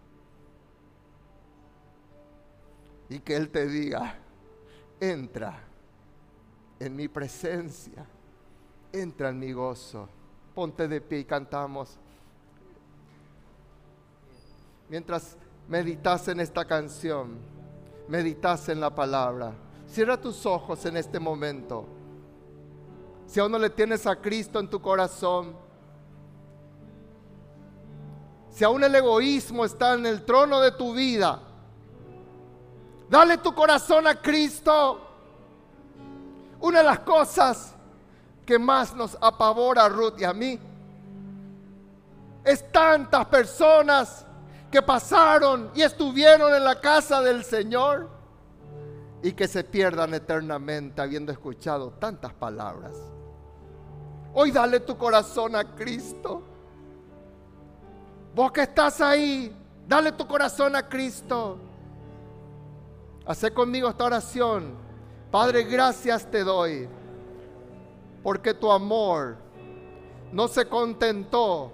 Y 3.08 3.20
que 3.20 3.36
Él 3.36 3.48
te 3.50 3.66
diga, 3.66 4.18
entra 4.98 5.58
en 6.80 6.96
mi 6.96 7.06
presencia, 7.06 8.04
entra 8.92 9.28
en 9.28 9.38
mi 9.38 9.52
gozo. 9.52 10.08
Ponte 10.54 10.88
de 10.88 11.00
pie 11.00 11.20
y 11.20 11.24
cantamos. 11.24 11.98
Mientras 14.88 15.36
meditas 15.68 16.28
en 16.28 16.40
esta 16.40 16.64
canción, 16.66 17.38
meditas 18.08 18.68
en 18.68 18.80
la 18.80 18.94
palabra. 18.94 19.54
Cierra 19.86 20.20
tus 20.20 20.44
ojos 20.44 20.84
en 20.86 20.96
este 20.96 21.18
momento. 21.20 21.86
Si 23.32 23.40
aún 23.40 23.50
no 23.50 23.58
le 23.58 23.70
tienes 23.70 24.06
a 24.06 24.14
Cristo 24.14 24.60
en 24.60 24.68
tu 24.68 24.78
corazón, 24.78 25.56
si 28.50 28.62
aún 28.62 28.84
el 28.84 28.94
egoísmo 28.94 29.64
está 29.64 29.94
en 29.94 30.04
el 30.04 30.22
trono 30.26 30.60
de 30.60 30.72
tu 30.72 30.92
vida, 30.92 31.40
dale 33.08 33.38
tu 33.38 33.54
corazón 33.54 34.06
a 34.06 34.16
Cristo. 34.16 35.00
Una 36.60 36.80
de 36.80 36.84
las 36.84 36.98
cosas 36.98 37.74
que 38.44 38.58
más 38.58 38.94
nos 38.94 39.16
apavora 39.18 39.86
a 39.86 39.88
Ruth 39.88 40.20
y 40.20 40.24
a 40.24 40.34
mí 40.34 40.60
es 42.44 42.70
tantas 42.70 43.24
personas 43.28 44.26
que 44.70 44.82
pasaron 44.82 45.70
y 45.74 45.80
estuvieron 45.80 46.54
en 46.54 46.64
la 46.64 46.78
casa 46.78 47.22
del 47.22 47.44
Señor 47.44 48.10
y 49.22 49.32
que 49.32 49.48
se 49.48 49.64
pierdan 49.64 50.12
eternamente 50.12 51.00
habiendo 51.00 51.32
escuchado 51.32 51.92
tantas 51.92 52.34
palabras. 52.34 52.92
Hoy 54.34 54.50
dale 54.50 54.80
tu 54.80 54.96
corazón 54.96 55.54
a 55.56 55.74
Cristo. 55.74 56.42
Vos 58.34 58.50
que 58.50 58.62
estás 58.62 59.00
ahí, 59.00 59.54
dale 59.86 60.12
tu 60.12 60.26
corazón 60.26 60.74
a 60.74 60.88
Cristo. 60.88 61.58
Hacé 63.26 63.52
conmigo 63.52 63.88
esta 63.88 64.04
oración. 64.04 64.74
Padre, 65.30 65.64
gracias 65.64 66.30
te 66.30 66.44
doy 66.44 66.88
porque 68.22 68.54
tu 68.54 68.70
amor 68.70 69.36
no 70.32 70.48
se 70.48 70.66
contentó 70.66 71.72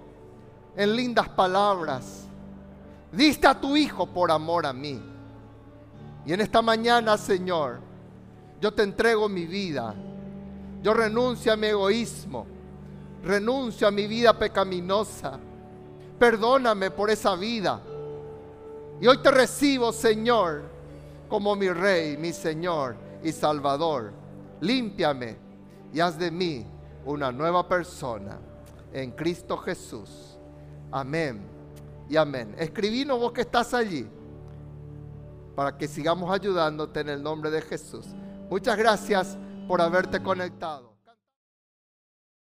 en 0.75 0.95
lindas 0.95 1.29
palabras. 1.29 2.27
Diste 3.11 3.47
a 3.47 3.59
tu 3.59 3.75
Hijo 3.75 4.07
por 4.07 4.31
amor 4.31 4.65
a 4.65 4.73
mí. 4.73 5.01
Y 6.25 6.33
en 6.33 6.41
esta 6.41 6.61
mañana, 6.61 7.17
Señor, 7.17 7.79
yo 8.59 8.73
te 8.73 8.83
entrego 8.83 9.29
mi 9.29 9.45
vida. 9.45 9.95
Yo 10.81 10.93
renuncio 10.93 11.53
a 11.53 11.57
mi 11.57 11.67
egoísmo. 11.67 12.45
Renuncio 13.23 13.87
a 13.87 13.91
mi 13.91 14.07
vida 14.07 14.37
pecaminosa. 14.37 15.39
Perdóname 16.17 16.91
por 16.91 17.09
esa 17.09 17.35
vida. 17.35 17.81
Y 19.01 19.07
hoy 19.07 19.17
te 19.19 19.31
recibo, 19.31 19.91
Señor, 19.91 20.63
como 21.27 21.55
mi 21.55 21.69
Rey, 21.69 22.17
mi 22.17 22.33
Señor 22.33 22.95
y 23.23 23.31
Salvador. 23.31 24.11
Límpiame 24.61 25.37
y 25.93 25.99
haz 25.99 26.17
de 26.17 26.31
mí 26.31 26.65
una 27.05 27.31
nueva 27.31 27.67
persona 27.67 28.37
en 28.93 29.11
Cristo 29.11 29.57
Jesús. 29.57 30.37
Amén 30.91 31.41
y 32.09 32.17
amén. 32.17 32.55
Escribinos 32.57 33.19
vos 33.19 33.31
que 33.31 33.41
estás 33.41 33.73
allí 33.73 34.07
para 35.55 35.77
que 35.77 35.87
sigamos 35.87 36.31
ayudándote 36.31 37.01
en 37.01 37.09
el 37.09 37.23
nombre 37.23 37.51
de 37.51 37.61
Jesús. 37.61 38.05
Muchas 38.49 38.77
gracias 38.77 39.37
por 39.69 39.81
haberte 39.81 40.19
conectado. 40.23 40.88